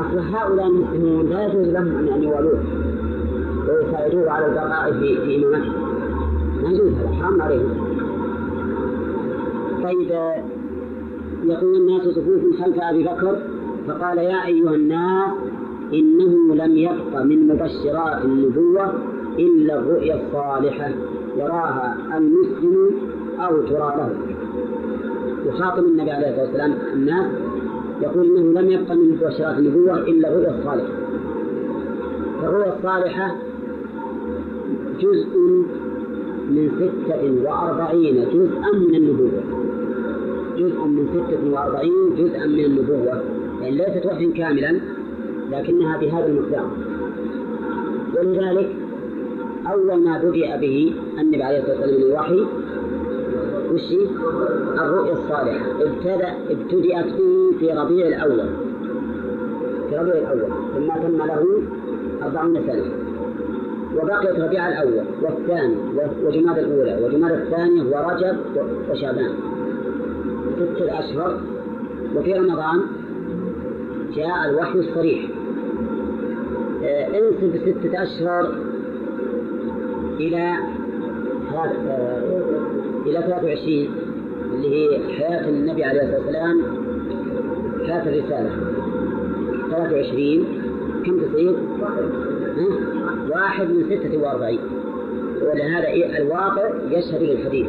[0.01, 2.61] أصل هؤلاء المسلمون لا يجوز لهم أن يوالوه
[3.69, 5.73] ويساعدوه على البقاء في إمامته
[6.63, 7.78] ما يجوز هذا حرام عليهم.
[9.89, 10.11] طيب
[11.45, 13.39] يقول الناس صفوف خلف أبي بكر
[13.89, 15.31] فقال يا أيها الناس
[15.93, 18.93] إنه لم يبق من مبشرات النبوة
[19.39, 20.91] إلا الرؤيا الصالحة
[21.37, 22.91] يراها المسلم
[23.41, 24.17] أو ترى له.
[25.47, 27.27] يخاطب النبي عليه الصلاة والسلام الناس
[28.03, 30.93] يقول إنه لم يبق من مبشرات النبوة إلا الرؤيا الصالحة.
[32.43, 33.37] فالرؤيا الصالحة
[35.01, 35.39] جزء
[36.51, 39.43] من ستة وأربعين جزءا من النبوة.
[40.59, 43.23] جزء من ستة وأربعين جزءا من النبوة.
[43.61, 44.81] يعني ليست وحي كاملا
[45.51, 46.71] لكنها بهذا المقدار.
[48.17, 48.69] ولذلك
[49.73, 52.41] أول ما بدأ به النبي عليه الصلاة والسلام الوحي
[53.73, 53.93] وش؟
[54.83, 55.67] الرؤيا الصالحة.
[55.81, 58.49] ابتدأ ابتدأت به في ربيع الأول.
[59.91, 60.51] في ربيع الأول.
[60.75, 61.63] ثم تم له
[62.23, 62.85] أربعون سنة.
[63.97, 65.77] وبقيت ربيع الأول والثاني
[66.25, 68.37] وجماد الأولى وجماد الثانية ورجب
[68.91, 69.33] وشعبان.
[70.59, 71.41] ستة أشهر
[72.17, 72.81] وفي رمضان
[74.15, 75.29] جاء الوحي الصريح.
[76.85, 78.55] آه، انسب ستة أشهر
[80.21, 80.55] إلى
[81.55, 82.23] آه،
[83.07, 83.89] إلى 23
[84.55, 86.63] اللي هي حياة النبي عليه الصلاة والسلام
[87.87, 88.51] حياة الرسالة.
[89.71, 90.45] 23
[91.07, 91.57] كم تصير؟
[93.31, 94.61] واحد من ستة وأربعين.
[95.43, 97.67] ولهذا الواقع؟ يشهد للحديث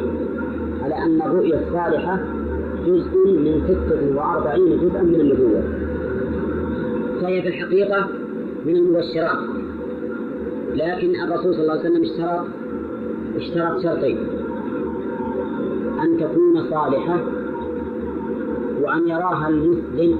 [0.82, 2.39] على أن الرؤيا الصالحة
[2.86, 5.62] جزء من ستة وأربعين جزءا من النبوة.
[7.20, 8.06] فهي في الحقيقة
[8.66, 9.38] من المبشرات.
[10.74, 12.46] لكن الرسول صلى الله عليه وسلم اشترط
[13.36, 14.18] اشترط شرطين.
[16.02, 17.20] أن تكون صالحة
[18.82, 20.18] وأن يراها المسلم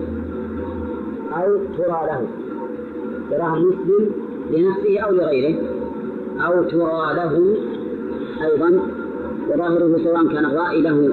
[1.33, 2.27] أو ترى له.
[3.31, 4.11] يراها المسلم
[4.51, 5.59] لنفسه أو لغيره.
[6.47, 7.57] أو ترى له
[8.43, 8.81] أيضا.
[9.49, 11.13] وظاهره سواء كان الرائي له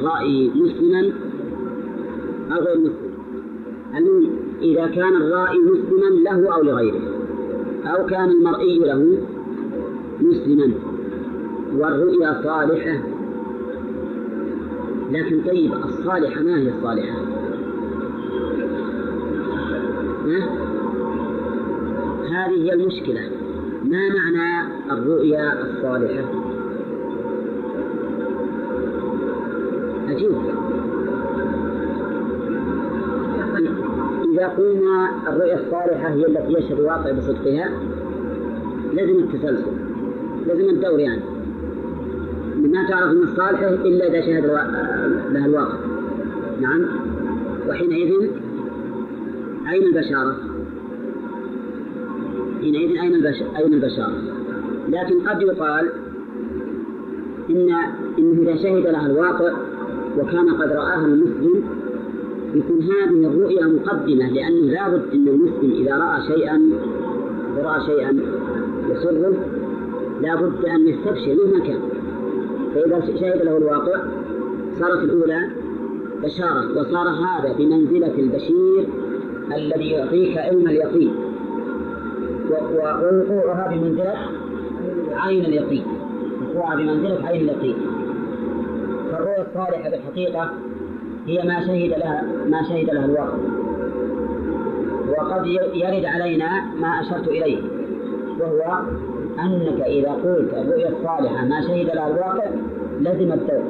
[0.00, 1.12] الرائي مسلما
[2.52, 3.10] أو غير مسلم.
[3.96, 4.30] المهم
[4.62, 7.00] إذا كان الرائي مسلما له أو لغيره؟
[7.84, 9.18] أو كان المرئي له
[10.20, 10.72] مسلما
[11.76, 13.00] والرؤيا صالحة؟
[15.10, 17.16] لكن طيب الصالحة ما هي الصالحة؟
[22.30, 23.20] هذه هي المشكلة.
[23.84, 26.39] ما معنى الرؤيا الصالحة؟
[30.20, 30.32] عجيب
[34.32, 37.70] إذا قلنا الرؤيا الصالحة هي التي يشهد الواقع بصدقها
[38.92, 39.72] لازم التسلسل
[40.46, 41.22] لازم الدور يعني
[42.56, 44.44] ما تعرف من الصالحة إلا إذا شهد
[45.32, 45.78] لها الواقع
[46.60, 46.86] نعم
[47.68, 48.30] وحينئذ
[49.72, 50.36] أين البشارة؟
[52.60, 53.42] حينئذ أين البش...
[53.56, 54.22] أين البشارة؟
[54.88, 55.90] لكن قد يقال
[57.50, 57.70] إن
[58.18, 59.52] إنه إذا شهد لها الواقع
[60.18, 61.64] وكان قد رآها المسلم
[62.54, 66.62] يكون هذه الرؤيا مقدمة لأنه لابد أن المسلم إذا رأى شيئا
[67.64, 68.20] رأى شيئا
[68.90, 69.34] يسره
[70.20, 71.80] لابد أن يستبشر مهما كان.
[72.74, 74.00] فإذا شهد له الواقع
[74.80, 75.50] صارت الأولى
[76.22, 78.88] بشارة وصار هذا بمنزلة البشير
[79.56, 81.14] الذي يعطيك علم اليقين.
[82.50, 84.14] ووقوعها بمنزلة
[85.12, 85.84] عين اليقين.
[86.42, 87.76] وقوعها بمنزلة عين اليقين.
[89.40, 90.50] الصالحة بالحقيقة
[91.26, 93.38] هي ما شهد لها ما شهد لها الواقع
[95.18, 97.58] وقد يرد علينا ما أشرت إليه
[98.40, 98.82] وهو
[99.38, 102.50] أنك إذا قلت الرؤيا الصالحة ما شهد لها الواقع
[103.00, 103.62] لزم الدور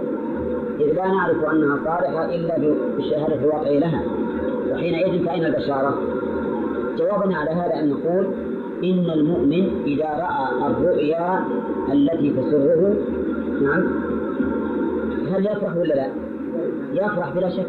[0.81, 2.57] إذ لا نعرف أنها صالحة إلا
[2.99, 4.03] بشهادة الواقع لها.
[4.73, 5.99] وحينئذ فأين البشارة؟
[6.99, 8.27] جوابنا على هذا أن نقول
[8.85, 11.45] إن المؤمن إذا رأى الرؤيا
[11.93, 12.97] التي تسره
[13.63, 14.10] نعم
[15.35, 16.09] هل يفرح ولا لا؟
[16.93, 17.67] يفرح بلا شك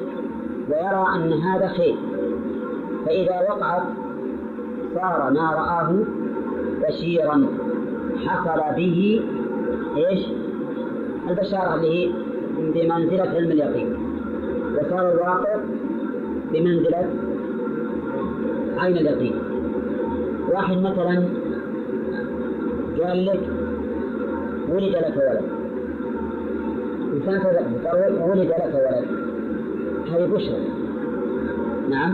[0.69, 1.95] ويرى أن هذا خير
[3.05, 3.83] فإذا وقعت
[4.95, 6.03] صار ما رآه
[6.81, 7.45] بشيرا
[8.25, 9.21] حصل به
[9.97, 10.25] إيش؟
[11.29, 12.11] البشارة اللي هي
[12.57, 13.95] بمنزلة علم اليقين
[14.77, 15.55] وصار الواقع
[16.53, 17.09] بمنزلة
[18.77, 19.33] عين اليقين
[20.53, 21.23] واحد مثلا
[23.03, 23.39] قال لك
[24.69, 25.50] ولد لك ولد
[27.27, 27.39] إنسان
[27.85, 29.05] قال ولد لك ولد
[30.11, 30.59] هذه بشرى
[31.89, 32.13] نعم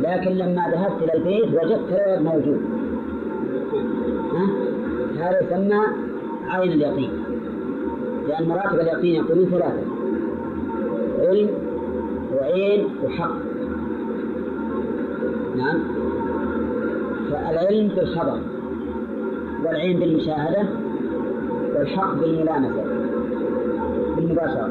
[0.00, 2.60] لكن لما ذهبت إلى البيت وجدت الولد موجود
[4.32, 4.46] ها؟
[5.18, 5.80] هذا يسمى
[6.48, 7.10] عين اليقين.
[8.28, 9.82] لأن مراتب اليقين يقولون ثلاثة
[11.20, 11.50] علم
[12.34, 13.36] وعين وحق
[15.56, 15.78] نعم.
[17.30, 18.40] فالعلم بالخبر
[19.64, 20.68] والعين بالمشاهدة
[21.76, 22.85] والحق بالملامسة
[24.26, 24.70] بالمباشرة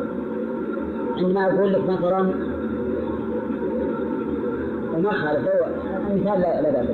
[1.18, 2.20] عندما أقول لك مثلا
[4.94, 5.48] وما خالف.
[5.48, 5.66] هو
[6.16, 6.88] مثال لا بأس.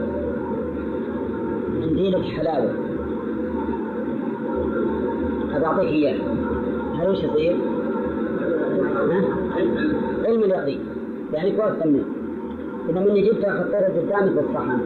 [1.82, 2.72] عندي لك حلاوة.
[5.56, 6.16] أبى أعطيك إياه
[7.00, 7.58] هل وش يصير؟
[10.26, 10.80] علم اليقين
[11.34, 12.04] يعني كويس منه
[12.90, 14.80] إذا مني جبت حطيتها قدامك بالصحن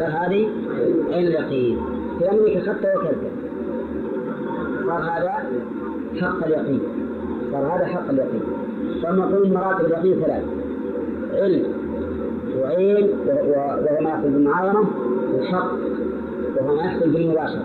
[0.00, 0.48] فهذه
[1.12, 1.78] عين اليقين
[2.20, 3.30] كأنك أخذته وكلته
[4.86, 5.37] صار هذا
[6.20, 6.80] حق اليقين.
[7.52, 8.42] صار هذا حق اليقين.
[9.02, 10.44] فنقول مراتب اليقين ثلاث.
[11.32, 11.64] علم
[12.58, 14.80] وعين وهو ما يحصل بالمعاينة
[15.34, 15.72] وحق
[16.56, 17.64] وهو ما يحصل بالمباشرة.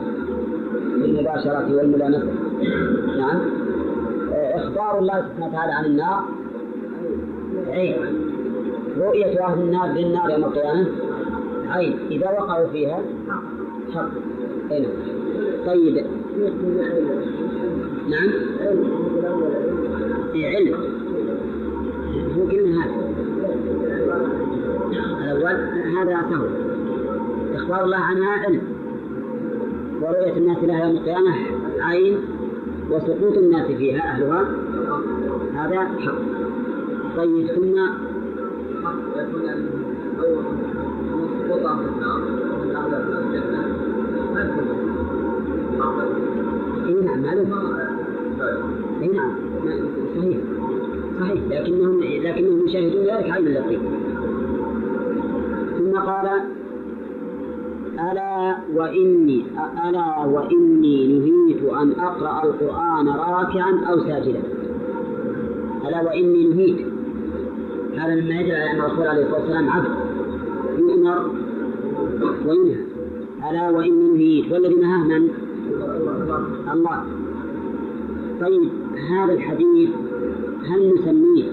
[1.01, 2.27] بالمباشرة والملامسة.
[3.17, 3.39] نعم.
[4.33, 6.23] إخبار الله سبحانه وتعالى عن النار.
[7.67, 7.95] عين.
[8.99, 10.87] رؤية أهل النار للنار يوم القيامة.
[11.69, 11.99] عين.
[12.11, 12.99] إذا وقعوا فيها
[13.93, 14.09] حق.
[14.71, 14.87] هنا
[15.67, 16.05] طيب.
[18.09, 18.29] نعم.
[20.33, 20.75] إيه علم.
[22.37, 23.03] هو قلنا هذا
[25.31, 25.55] الأول
[25.97, 26.49] هذا سهل
[27.55, 28.61] إخبار الله عنها علم.
[30.01, 31.33] ورؤية الناس لها يوم القيامة
[31.79, 32.17] عين
[32.89, 34.45] وسقوط الناس فيها أهلها.
[35.55, 36.15] هذا حق.
[37.17, 37.79] طيب ثم
[46.85, 47.92] اي نعم
[49.01, 49.31] اي نعم
[50.17, 50.37] صحيح.
[51.19, 53.79] صحيح لكنهم لكنهم يشاهدون ذلك عين اليقين
[55.77, 56.27] ثم قال
[58.11, 59.45] ألا وإني
[59.89, 64.41] ألا وإني نهيت أن أقرأ القرآن راكعا أو ساجدا.
[65.87, 66.85] ألا وإني نهيت.
[67.97, 69.91] هذا مما يدل على أن الرسول عليه الصلاة والسلام عبد.
[70.79, 71.31] يؤمر
[72.45, 72.77] وينهى.
[73.49, 74.51] ألا وإني نهيت.
[74.51, 75.29] والذي نهاه من؟
[76.73, 77.03] الله.
[78.43, 78.69] طيب
[79.09, 79.89] هذا الحديث
[80.69, 81.51] هل نسميه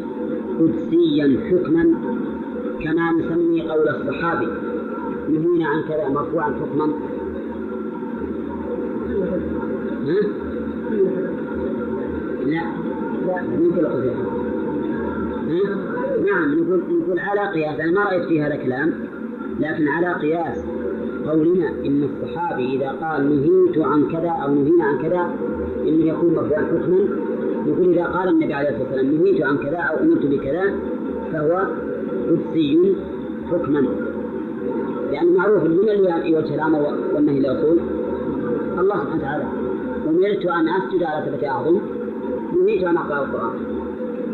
[0.59, 1.95] قدسيا حكما
[2.84, 4.49] كما نسمي قول الصحابي؟
[5.28, 6.93] نهينا عن كذا مرفوعا حكما.
[10.07, 10.20] ها؟
[12.47, 12.62] لا.
[13.76, 14.14] قدسيا.
[15.49, 15.76] ها؟
[16.26, 17.80] نعم نقول نقول على قياس.
[17.80, 18.95] أنا ما رأيت في هذا الكلام
[19.61, 20.64] لكن على قياس
[21.26, 25.30] قولنا إن الصحابي إذا قال نهيت عن كذا أو نهينا عن كذا
[25.89, 26.99] انه يكون مرفوعا حكما
[27.66, 30.74] يقول إذا قال النبي عليه الصلاة والسلام نهيت عن كذا أو أمرت بكذا
[31.33, 31.66] فهو
[32.31, 32.97] قدسي
[33.51, 33.87] حكما.
[35.12, 37.78] لأن معروف من اللي يوجه الأمر والنهي للرسول
[38.78, 39.45] الله سبحانه وتعالى
[40.09, 41.78] أمرت أن أسجد على ثبت أعظم
[42.64, 43.55] نهيت أن أقرأ القرآن.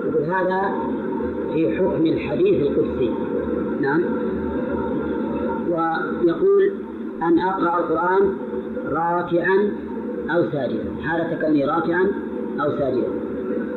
[0.06, 0.74] يقول هذا
[1.54, 3.10] في حكم الحديث القدسي.
[3.80, 4.02] نعم.
[5.70, 6.72] ويقول
[7.22, 8.36] أن أقرأ القرآن
[8.92, 9.70] راكعا
[10.30, 12.06] أو ساجدا حالة كوني راكعا
[12.60, 13.08] أو ساجدا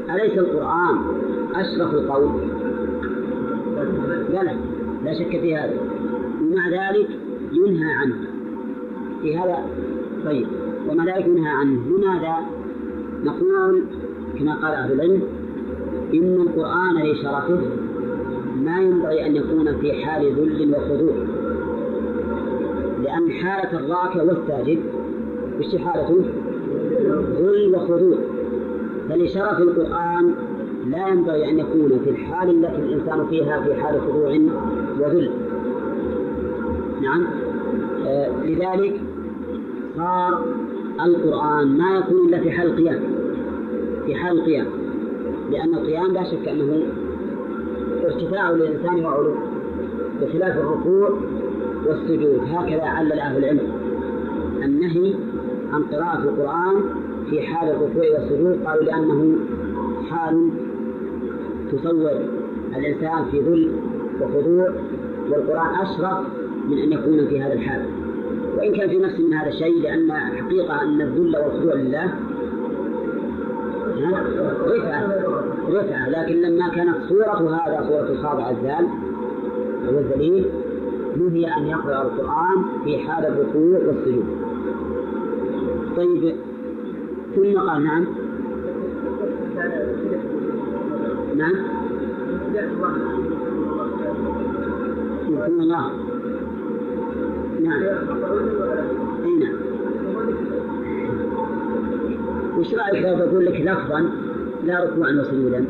[0.10, 0.98] أليس القرآن
[1.56, 2.30] أشرف القول؟
[4.30, 4.56] بلى
[5.06, 5.74] لا شك في هذا.
[6.42, 7.10] ومع ذلك
[7.52, 8.16] ينهى عنه.
[9.22, 9.58] في هذا
[10.26, 10.48] طيب
[10.90, 11.80] ومع ذلك ينهى عنه.
[11.90, 12.36] لماذا؟
[13.24, 13.84] نقول
[14.40, 15.22] كما قال أهل العلم
[16.14, 17.60] إن القرآن لشرفه
[18.64, 21.16] ما ينبغي أن يكون في حال ذل وخضوع.
[23.04, 24.80] لأن حالة الراكع والساجد
[25.60, 26.24] وش حالته؟
[27.40, 28.18] ذل وخضوع
[29.10, 30.34] فلشرف القرآن
[30.88, 34.30] لا ينبغي أن يكون في الحال التي الإنسان فيها في حال خضوع
[35.00, 35.32] وذل.
[37.02, 37.26] نعم.
[38.08, 39.02] آه لذلك
[39.98, 40.46] صار
[41.06, 43.00] القرآن ما يكون إلا في حال القيام.
[44.06, 44.66] في حال القيام.
[45.52, 46.84] لأن القيام لا شك أنه
[48.06, 49.34] ارتفاع للإنسان وعلو.
[50.22, 51.18] بخلاف الركوع
[51.88, 52.40] والسجود.
[52.48, 53.68] هكذا علل أهل العلم.
[54.64, 55.14] النهي
[55.74, 56.82] عن قراءة القرآن
[57.30, 59.36] في حال الركوع والسجود قالوا لأنه
[60.10, 60.50] حال
[61.72, 62.12] تصور
[62.76, 63.72] الإنسان في ذل
[64.22, 64.70] وخضوع
[65.30, 66.18] والقرآن أشرف
[66.68, 67.86] من أن يكون في هذا الحال.
[68.58, 72.14] وإن كان في نفس من هذا الشيء لأن حقيقة أن الذل والخضوع لله.
[74.68, 75.08] رفعة
[75.70, 76.10] رفعة.
[76.10, 78.88] لكن لما كانت صورة هذا صورة الخاضع الزال
[79.88, 80.46] أو الذليل
[81.18, 84.49] نهي أن يقرأ القرآن في حال الركوع والسجود.
[86.00, 86.36] طيب.
[87.36, 88.06] ثم قال نعم.
[91.38, 91.56] نعم.
[95.30, 95.92] يكون الله.
[97.64, 97.84] نعم.
[99.26, 99.56] أي نعم.
[102.58, 104.10] وش رأيك لو بقول لك لفظا
[104.66, 105.66] لا ركوعا وسجودا؟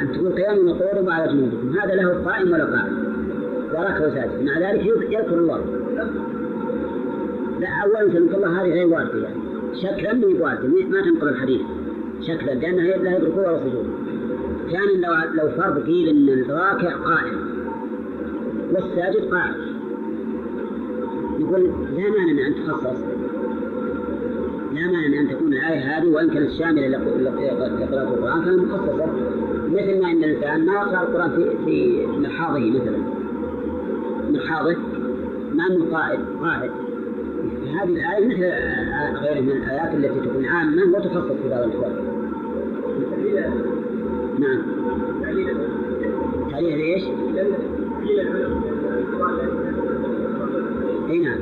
[0.00, 3.10] أن تقول قيام وقعود على جنوبكم هذا له قائم ولا قائم.
[3.72, 5.60] لا ركع وساجد مع ذلك يذكر الله.
[7.60, 9.40] لا أولا سلمك الله هذه غير واردة يعني
[9.82, 11.60] شكلا ما واردة ما تنقل الحديث.
[12.20, 13.86] شكلا لأنها لا يدرك ولا سجود
[14.72, 17.38] ثانيا لو لو فرض قيل إن الراكع قائم
[18.72, 19.54] والساجد قاعد
[21.40, 22.98] يقول لا مانع أن تخصص.
[24.74, 29.06] لا مانع أن تكون الآية هذه وإن كانت شاملة لقراءة القرآن فهي مخصصة.
[29.68, 32.98] مثل ما إن الإنسان ما يقرأ القرآن في في محاضه مثلا.
[34.30, 34.76] محاضه
[35.54, 36.20] مع انه قائد.
[36.42, 36.70] قاعد
[37.80, 38.44] هذه الآية مثل
[39.18, 41.92] غيرها من الآيات التي تكون عامة وتخصص في بعض الأحوال.
[44.38, 44.62] نعم.
[46.50, 47.02] تعليل إيش؟
[51.10, 51.38] أي نعم.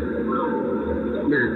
[1.29, 1.55] نعم.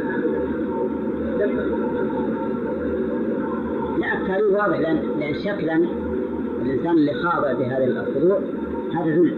[3.98, 5.86] لا التعليل واضح لأن, لأن شكلا
[6.62, 8.40] الإنسان اللي خاضع بهذا الخضوع
[8.94, 9.34] هذا ذل.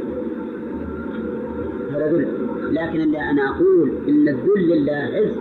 [1.92, 2.43] هذا ذل.
[2.74, 5.36] لكن اللي أنا أقول إن الذل لله عز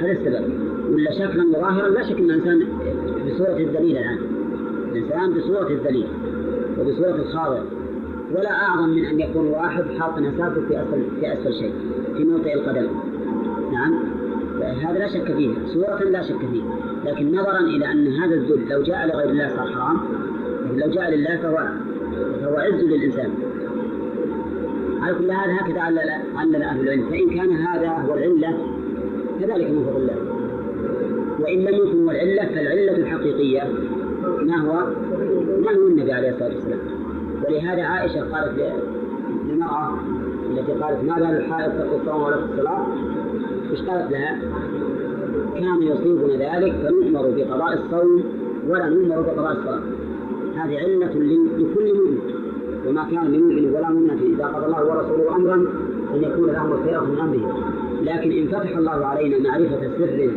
[0.00, 0.44] هذا السبب.
[0.92, 2.68] ولا شكلا وظاهرا لا شك أن الإنسان
[3.26, 4.18] بصورة الذليل الآن.
[4.92, 6.06] الإنسان بصورة الذليل
[6.78, 7.60] وبصورة الخاضع
[8.34, 11.72] ولا أعظم من أن يكون واحد حاط نساته في أسفل في أسفل شيء
[12.16, 12.86] في موطئ القدم.
[13.72, 13.94] نعم؟
[14.62, 15.50] هذا لا شك فيه.
[15.66, 16.62] صورة لا شك فيه.
[17.04, 19.96] لكن نظرا إلى أن هذا الذل لو جاء لغير الله صار حرام
[20.76, 21.68] لو جاء لله فهو
[22.42, 23.30] فهو عز للإنسان.
[25.06, 27.10] على كل هذا هكذا علل أهل العلم.
[27.10, 28.58] فإن كان هذا هو العلة
[29.40, 30.16] كذلك فضل الله.
[31.40, 33.62] وإن لم يكن هو العلة فالعلة الحقيقية.
[34.42, 34.72] ما هو؟
[35.60, 36.78] ما هو النبي عليه الصلاة والسلام؟
[37.48, 38.72] ولهذا عائشة قالت
[39.48, 39.98] للمرأة
[40.50, 42.86] التي قالت ما بال الحائض تقول الصوم ولا الصلاة؟
[43.70, 44.40] إيش قالت لها؟
[45.54, 48.24] كان يصيبنا ذلك فنؤمر بقضاء الصوم
[48.68, 49.82] ولا نؤمر بقضاء الصلاة.
[50.56, 52.35] هذه علة لكل مؤمن.
[52.88, 55.54] وما كان لمؤمن ولا مؤمنة إذا قضى الله ورسوله أمرا
[56.14, 57.52] أن يكون لهم الخير من أمرهم
[58.02, 60.30] لكن إن فتح الله علينا معرفة سر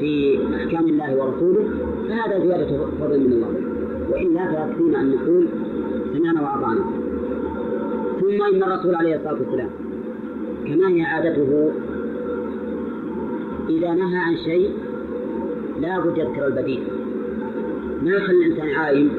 [0.00, 1.64] في أحكام الله ورسوله
[2.08, 3.48] فهذا زيادة فضل من الله.
[4.10, 5.48] وإلا فيكفينا أن نقول
[6.12, 6.84] سمعنا وأطعنا.
[8.20, 9.70] ثم إن الرسول عليه الصلاة والسلام
[10.66, 11.72] كما هي عادته
[13.68, 14.70] إذا نهى عن شيء
[15.80, 16.82] لا بد يذكر البديل.
[18.02, 19.10] ما يخلي الإنسان عايم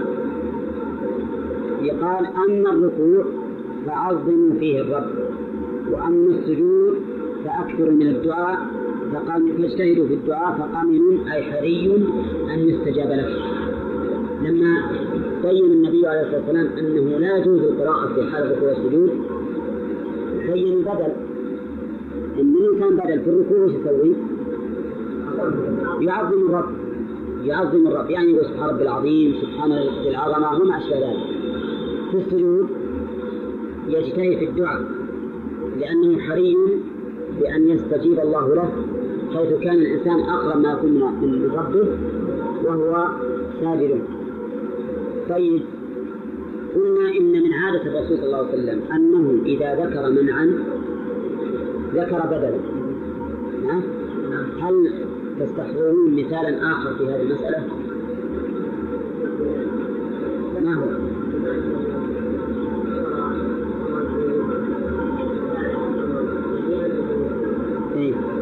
[1.86, 3.26] يقال أما الركوع
[3.86, 5.06] فعظموا فيه الرب
[5.92, 6.96] وأما السجود
[7.46, 8.58] فأكثر من الدعاء
[9.14, 11.96] فقال فاجتهدوا في الدعاء فقامن أي حري
[12.54, 13.36] أن يستجاب لك
[14.42, 14.76] لما
[15.44, 19.10] بين النبي عليه الصلاة والسلام أنه لا يجوز القراءة في حال الركوع والسجود
[20.54, 21.12] بين بدل
[22.40, 24.16] إن الإنسان بدل في الركوع وش يسوي؟
[26.02, 26.70] يعظم الرب
[27.44, 31.35] يعظم الرب يعني سبحان ربي العظيم سبحان ربي العظمة وما أشبه ذلك
[32.16, 32.68] في السجود
[33.88, 34.82] يجتهد في الدعاء
[35.80, 36.58] لأنه حري
[37.40, 38.70] بأن يستجيب الله له
[39.34, 41.88] حيث كان الإنسان أقرب ما يكون من ربه
[42.66, 43.08] وهو
[43.62, 44.02] ساجد
[45.30, 45.62] طيب
[46.76, 50.64] قلنا إن من عادة الرسول صلى الله عليه وسلم أنه إذا ذكر منعا
[51.96, 52.60] ذكر بدلا
[54.62, 54.94] هل
[55.40, 57.68] تستحضرون مثالا آخر في هذه المسألة؟
[60.64, 60.86] ما هو؟
[67.96, 68.35] the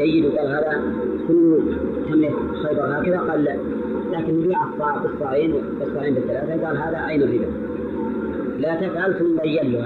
[0.00, 0.82] جيد وقال هذا
[1.28, 1.60] كل
[2.08, 2.32] تمر
[2.62, 3.18] خيبر هكذا.
[3.18, 3.56] قال لا.
[4.12, 6.66] لكن يبيع الصاع بالصاعين والصاعين بالثلاثة.
[6.66, 7.46] قال هذا عين الربا
[8.58, 9.84] لا تفعل ثم بين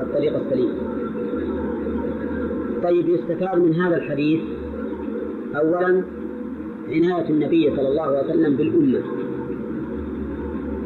[0.00, 0.72] الطريق السليم.
[2.82, 4.40] طيب يستفاد من هذا الحديث
[5.56, 6.02] أولا
[6.88, 9.02] عناية النبي صلى الله عليه وسلم بالأمة.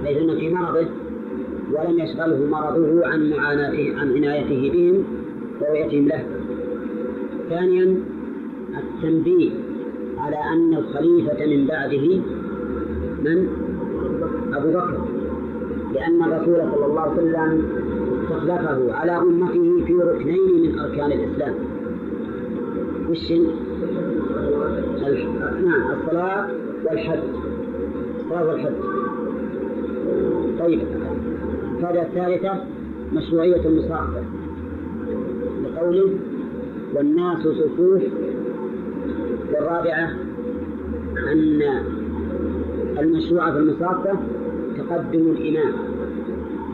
[0.05, 0.87] حيث أن في مرضه
[1.73, 5.05] ولم يشغله مرضه عن معاناته عن عنايته بهم
[5.61, 6.25] ورؤيتهم له.
[7.51, 7.97] ثانيا
[9.07, 9.51] التنبيه
[10.19, 12.21] على أن الخليفة من بعده
[13.25, 13.49] من؟
[14.55, 14.99] أبو بكر.
[15.95, 17.65] لأن الرسول صلى الله عليه وسلم
[18.23, 21.55] استخلفه على أمته في ركنين من أركان الإسلام.
[23.11, 23.33] وش
[25.63, 26.49] نعم الصلاة
[26.85, 27.19] والحج.
[28.21, 28.75] الصلاة والحج.
[30.61, 30.81] طيب.
[31.77, 32.65] الفائدة الثالثة
[33.13, 34.23] مشروعية المصافة
[35.65, 36.11] لقوله
[36.95, 38.03] والناس صفوف
[39.57, 40.11] والرابعة
[41.33, 41.63] أن
[42.99, 44.19] المشروع في المصافة
[44.77, 45.73] تقدم الإمام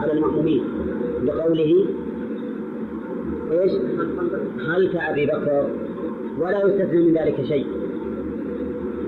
[0.00, 0.62] على المأمومين
[1.24, 1.86] لقوله
[3.52, 3.72] إيش؟
[4.66, 5.70] خلف أبي بكر
[6.38, 7.66] ولا يستثنى من ذلك شيء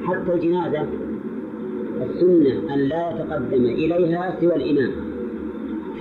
[0.04, 0.86] حتى الجنازة
[2.02, 4.90] السنة أن لا يتقدم إليها سوى الإمام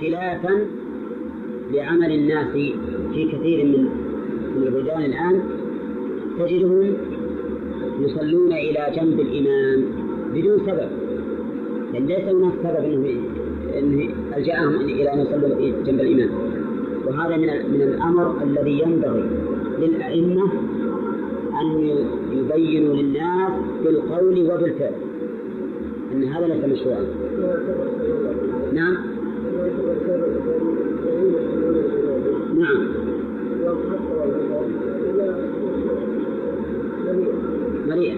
[0.00, 0.66] خلافا
[1.72, 2.46] لعمل الناس
[3.12, 3.88] في كثير من
[4.56, 5.42] البلدان الآن
[6.38, 6.92] تجدهم
[8.00, 9.84] يصلون إلى جنب الإمام
[10.34, 10.88] بدون سبب.
[11.92, 13.20] لأن ليس هناك سبب أنه
[13.78, 16.30] أنه ألجأهم إلى أن يصلوا جنب الإمام.
[17.06, 19.24] وهذا من من الأمر الذي ينبغي
[19.80, 20.44] للأئمة
[21.60, 21.68] أن
[22.32, 23.52] يبينوا للناس
[23.84, 24.92] بالقول وبالفعل.
[26.12, 27.04] أن هذا ليس مشروعا.
[28.72, 28.96] نعم
[37.88, 38.16] مريئة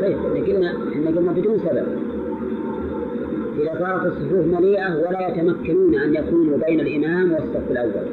[0.00, 1.81] طيب إحنا قلنا إحنا قلنا بدون سبب
[3.60, 8.06] إذا صارت الصفوف مليئة ولا يتمكنون أن يكونوا بين الإمام والصف الأول.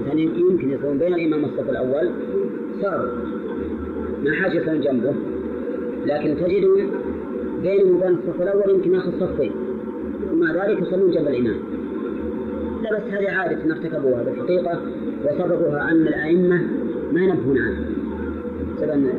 [0.00, 2.10] مثلا يمكن يكون بين الإمام والصف الأول
[2.82, 3.10] صاروا
[4.24, 5.14] ما حاجة يكون جنبه.
[6.06, 6.64] لكن تجد
[7.62, 9.52] بينه وبين الصف الأول يمكن ياخذ صفين.
[10.32, 11.56] ومع ذلك يصلون جنب الإمام.
[12.82, 14.80] لا بس هذه عادة ارتكبوها بالحقيقة
[15.24, 16.62] وسببها أن الأئمة
[17.12, 17.84] ما ينبهون عنها.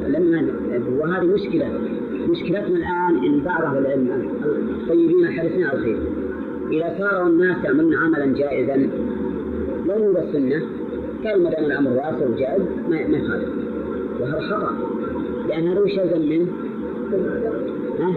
[0.08, 0.50] لم
[1.00, 1.89] وهذه مشكلة.
[2.30, 4.30] مشكلتنا الآن إن بعض أهل العلم
[4.82, 5.98] الطيبين الحريصين على الخير
[6.72, 8.90] إذا صاروا الناس يعملون عملا جائزا
[9.90, 10.62] هو السنة
[11.26, 13.50] قال ما دام الأمر واسع وجائز ما يخالف
[14.20, 14.78] وهذا خطأ
[15.48, 16.48] لأن هذا وش يلزم منه؟
[18.00, 18.14] ها؟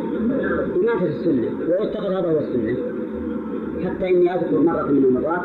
[0.76, 2.76] إماتة السنة ويعتقد هذا هو السنة
[3.84, 5.42] حتى إني أذكر مرة من المرات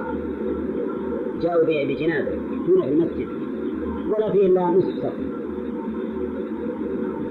[1.42, 2.36] جاءوا بجنازة
[2.68, 3.28] هنا في المسجد
[4.10, 5.37] ولا فيه إلا نصف صف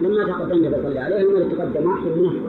[0.02, 2.40] لما تقدم النبي صلى الله عليه وسلم تقدم واحد من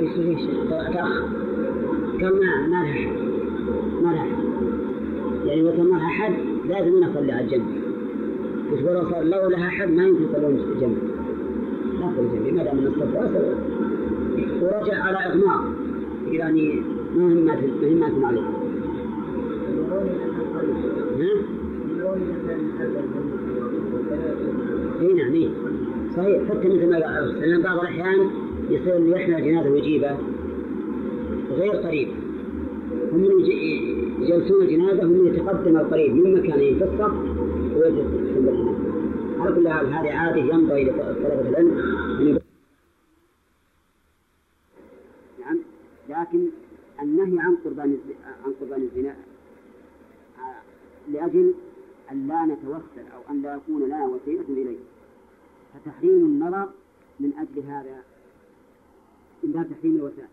[0.00, 0.40] إيش إيش
[0.70, 1.08] تأخر
[2.22, 3.12] ما ما لها أحد
[4.02, 4.50] ما لها أحد
[5.46, 6.32] يعني كان ما لها أحد
[6.68, 7.66] لازم أنا أصلي على الجنب
[8.72, 11.00] مش ولو صار لو لها أحد ما يمكن يصلون جنبي
[12.00, 13.40] لا أصلي جنبي ما دام واسع
[14.62, 15.72] ورجع على إغماء
[16.30, 16.82] يعني
[17.16, 18.40] مهمات مهمات عليه.
[21.20, 21.59] ها؟
[25.00, 25.50] إي نعم إي.
[26.16, 28.30] صحيح حتى مثل ما قال لأن بعض الأحيان
[28.70, 30.16] يصير اللي يحمل الجنازه ويجيبه
[31.50, 32.08] غير قريب.
[33.12, 33.24] هم
[34.20, 37.12] يجلسون الجنازة هم يتقدم القريب من مكانه في الصف
[37.76, 38.30] ويجلس
[39.40, 41.78] على كل حال هذه عادة ينبغي لطلبة العلم
[42.20, 42.38] أن
[45.40, 45.58] نعم
[46.08, 46.46] لكن
[47.02, 47.98] النهي عن قربان
[48.44, 49.14] عن قربان الزنا
[51.12, 51.54] لأجل
[52.10, 54.78] أن لا نتوسل أو أن لا يكون لنا وسيلة إليه.
[55.74, 56.68] فتحريم النظر
[57.20, 58.02] من أجل هذا
[59.42, 60.28] من باب تحريم الوسائل.